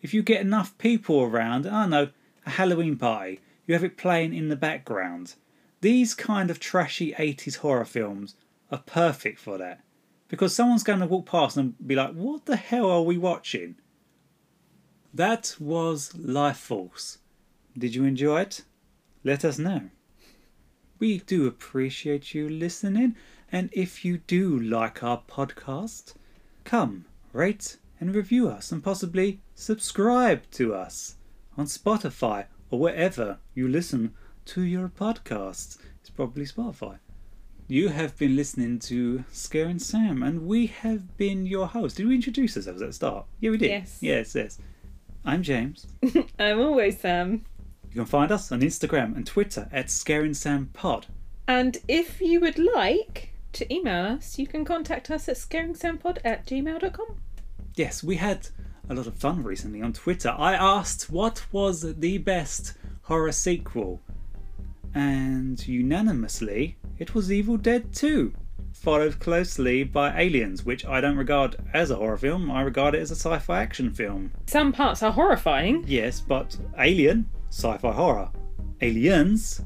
If 0.00 0.12
you 0.12 0.20
get 0.24 0.40
enough 0.40 0.76
people 0.78 1.20
around, 1.22 1.64
I 1.64 1.82
don't 1.82 1.90
know, 1.90 2.08
a 2.44 2.50
Halloween 2.50 2.96
party, 2.96 3.38
you 3.68 3.74
have 3.74 3.84
it 3.84 3.96
playing 3.96 4.34
in 4.34 4.48
the 4.48 4.56
background. 4.56 5.36
These 5.80 6.14
kind 6.14 6.50
of 6.50 6.58
trashy 6.58 7.12
80s 7.12 7.58
horror 7.58 7.84
films 7.84 8.34
are 8.72 8.82
perfect 8.84 9.38
for 9.38 9.58
that. 9.58 9.78
Because 10.32 10.54
someone's 10.54 10.82
going 10.82 11.00
to 11.00 11.06
walk 11.06 11.26
past 11.26 11.58
and 11.58 11.74
be 11.86 11.94
like, 11.94 12.14
what 12.14 12.46
the 12.46 12.56
hell 12.56 12.90
are 12.90 13.02
we 13.02 13.18
watching? 13.18 13.74
That 15.12 15.54
was 15.60 16.14
Lifeforce. 16.14 17.18
Did 17.76 17.94
you 17.94 18.04
enjoy 18.04 18.40
it? 18.40 18.62
Let 19.24 19.44
us 19.44 19.58
know. 19.58 19.90
We 20.98 21.18
do 21.18 21.46
appreciate 21.46 22.32
you 22.32 22.48
listening, 22.48 23.14
and 23.52 23.68
if 23.74 24.06
you 24.06 24.22
do 24.26 24.58
like 24.58 25.02
our 25.02 25.20
podcast, 25.28 26.14
come, 26.64 27.04
rate 27.34 27.76
and 28.00 28.14
review 28.14 28.48
us, 28.48 28.72
and 28.72 28.82
possibly 28.82 29.42
subscribe 29.54 30.50
to 30.52 30.74
us 30.74 31.16
on 31.58 31.66
Spotify 31.66 32.46
or 32.70 32.78
wherever 32.78 33.36
you 33.54 33.68
listen 33.68 34.14
to 34.46 34.62
your 34.62 34.88
podcasts. 34.88 35.76
It's 36.00 36.08
probably 36.08 36.46
Spotify. 36.46 37.00
You 37.68 37.88
have 37.88 38.18
been 38.18 38.36
listening 38.36 38.80
to 38.80 39.24
Scaring 39.30 39.78
Sam, 39.78 40.22
and 40.22 40.46
we 40.46 40.66
have 40.66 41.16
been 41.16 41.46
your 41.46 41.66
host. 41.66 41.96
Did 41.96 42.06
we 42.06 42.14
introduce 42.16 42.56
ourselves 42.56 42.82
at 42.82 42.88
the 42.88 42.92
start? 42.92 43.26
Yeah, 43.40 43.50
we 43.50 43.56
did. 43.56 43.70
Yes. 43.70 43.98
Yes, 44.00 44.34
yes. 44.34 44.58
I'm 45.24 45.42
James. 45.42 45.86
I'm 46.38 46.60
always 46.60 46.98
Sam. 47.00 47.44
You 47.90 48.00
can 48.00 48.06
find 48.06 48.32
us 48.32 48.50
on 48.52 48.60
Instagram 48.60 49.16
and 49.16 49.26
Twitter 49.26 49.68
at 49.72 49.90
Scaring 49.90 50.34
Sam 50.34 50.70
Pod. 50.72 51.06
And 51.46 51.78
if 51.88 52.20
you 52.20 52.40
would 52.40 52.58
like 52.58 53.32
to 53.52 53.72
email 53.72 54.16
us, 54.16 54.38
you 54.38 54.46
can 54.46 54.64
contact 54.64 55.10
us 55.10 55.28
at 55.28 55.36
scaringsampod 55.36 56.18
at 56.24 56.46
gmail.com. 56.46 57.16
Yes, 57.74 58.02
we 58.02 58.16
had 58.16 58.48
a 58.88 58.94
lot 58.94 59.06
of 59.06 59.14
fun 59.14 59.42
recently 59.42 59.80
on 59.82 59.92
Twitter. 59.92 60.34
I 60.36 60.54
asked 60.54 61.10
what 61.10 61.46
was 61.52 61.94
the 61.94 62.18
best 62.18 62.74
horror 63.02 63.32
sequel, 63.32 64.00
and 64.94 65.66
unanimously 65.66 66.76
it 66.98 67.14
was 67.14 67.32
Evil 67.32 67.56
Dead 67.56 67.92
2, 67.92 68.32
followed 68.72 69.18
closely 69.18 69.84
by 69.84 70.16
Aliens, 70.20 70.64
which 70.64 70.84
I 70.84 71.00
don't 71.00 71.16
regard 71.16 71.56
as 71.72 71.90
a 71.90 71.96
horror 71.96 72.16
film, 72.16 72.50
I 72.50 72.62
regard 72.62 72.94
it 72.94 73.00
as 73.00 73.10
a 73.10 73.16
sci 73.16 73.38
fi 73.38 73.62
action 73.62 73.92
film. 73.92 74.32
Some 74.46 74.72
parts 74.72 75.02
are 75.02 75.12
horrifying. 75.12 75.84
Yes, 75.86 76.20
but 76.20 76.56
Alien, 76.78 77.28
sci 77.48 77.76
fi 77.78 77.92
horror. 77.92 78.30
Aliens, 78.80 79.62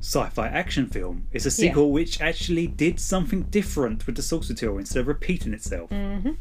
sci 0.00 0.28
fi 0.28 0.48
action 0.48 0.86
film. 0.86 1.26
It's 1.32 1.46
a 1.46 1.50
sequel 1.50 1.90
which 1.90 2.20
actually 2.20 2.66
did 2.66 3.00
something 3.00 3.42
different 3.44 4.06
with 4.06 4.16
the 4.16 4.22
source 4.22 4.50
material 4.50 4.78
instead 4.78 5.00
of 5.00 5.08
repeating 5.08 5.54
itself. 5.54 5.90
Mm-hmm. 5.90 6.32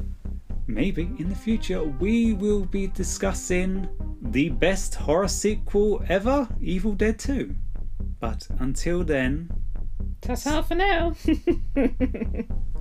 Maybe 0.67 1.03
in 1.19 1.29
the 1.29 1.36
future 1.36 1.84
we 1.84 2.34
will 2.34 2.65
be 2.65 2.88
discussing 2.88 3.88
the 4.21 4.49
best 4.49 4.95
horror 4.95 5.27
sequel 5.27 6.03
ever, 6.09 6.47
Evil 6.61 6.93
Dead 6.93 7.19
2. 7.19 7.55
But 8.24 8.47
until 8.59 9.03
then, 9.03 9.49
That's 10.21 10.45
half 10.45 10.69
for 10.69 10.76
now. 10.76 11.13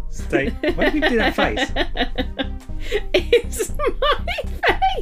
stay. 0.09 0.51
Why 0.51 0.91
do 0.91 0.99
you 1.01 1.09
do 1.09 1.17
that 1.17 1.35
face? 1.35 1.69
it's 3.13 3.73
my 3.77 4.25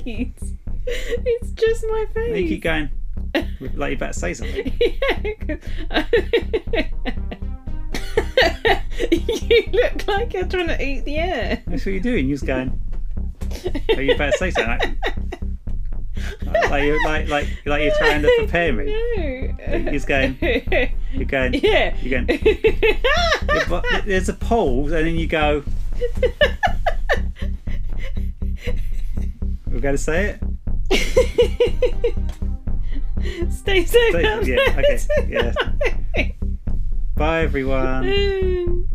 face. 0.03 0.55
It's 0.87 1.51
just 1.51 1.85
my 1.91 2.07
face. 2.15 2.39
You 2.39 2.49
keep 2.49 2.63
going 2.63 2.89
like 3.35 3.45
you're 3.61 3.93
about 3.93 4.15
to 4.15 4.19
say 4.19 4.33
something. 4.33 4.73
yeah, 4.81 6.07
you 9.11 9.65
look 9.75 10.09
like 10.09 10.33
you're 10.33 10.47
trying 10.47 10.69
to 10.69 10.83
eat 10.83 11.05
the 11.05 11.19
air. 11.19 11.63
That's 11.67 11.85
what 11.85 11.93
you're 11.93 12.01
doing. 12.01 12.29
You're 12.29 12.39
just 12.39 12.47
going. 12.47 12.81
Are 13.95 14.01
you 14.01 14.15
about 14.15 14.33
to 14.33 14.39
say 14.39 14.51
something? 14.53 14.97
Like, 15.05 15.30
like 16.71 16.85
you're 16.85 17.03
like 17.05 17.29
like 17.29 17.49
like 17.67 17.83
you're 17.83 17.95
trying 17.99 18.23
to 18.23 18.31
prepare 18.39 18.73
me. 18.73 18.97
No. 19.71 19.77
You're 19.91 20.01
going. 20.01 20.37
You're 21.13 21.27
going. 21.27 21.55
Yeah. 21.55 21.95
You're 22.01 22.25
going. 22.25 22.41
Yeah, 22.43 23.65
but 23.69 23.85
there's 24.05 24.29
a 24.29 24.35
pause, 24.35 24.91
and 24.93 25.07
then 25.07 25.15
you 25.17 25.27
go. 25.27 25.63
We're 29.67 29.81
going 29.81 29.97
to 29.97 29.99
say 29.99 30.39
it. 30.91 32.13
Stay 33.53 33.85
safe. 33.85 34.11
Stay- 34.11 34.23
yeah, 34.23 34.79
okay, 34.79 34.99
yeah. 35.29 35.53
Bye, 37.17 37.43
everyone. 37.43 38.89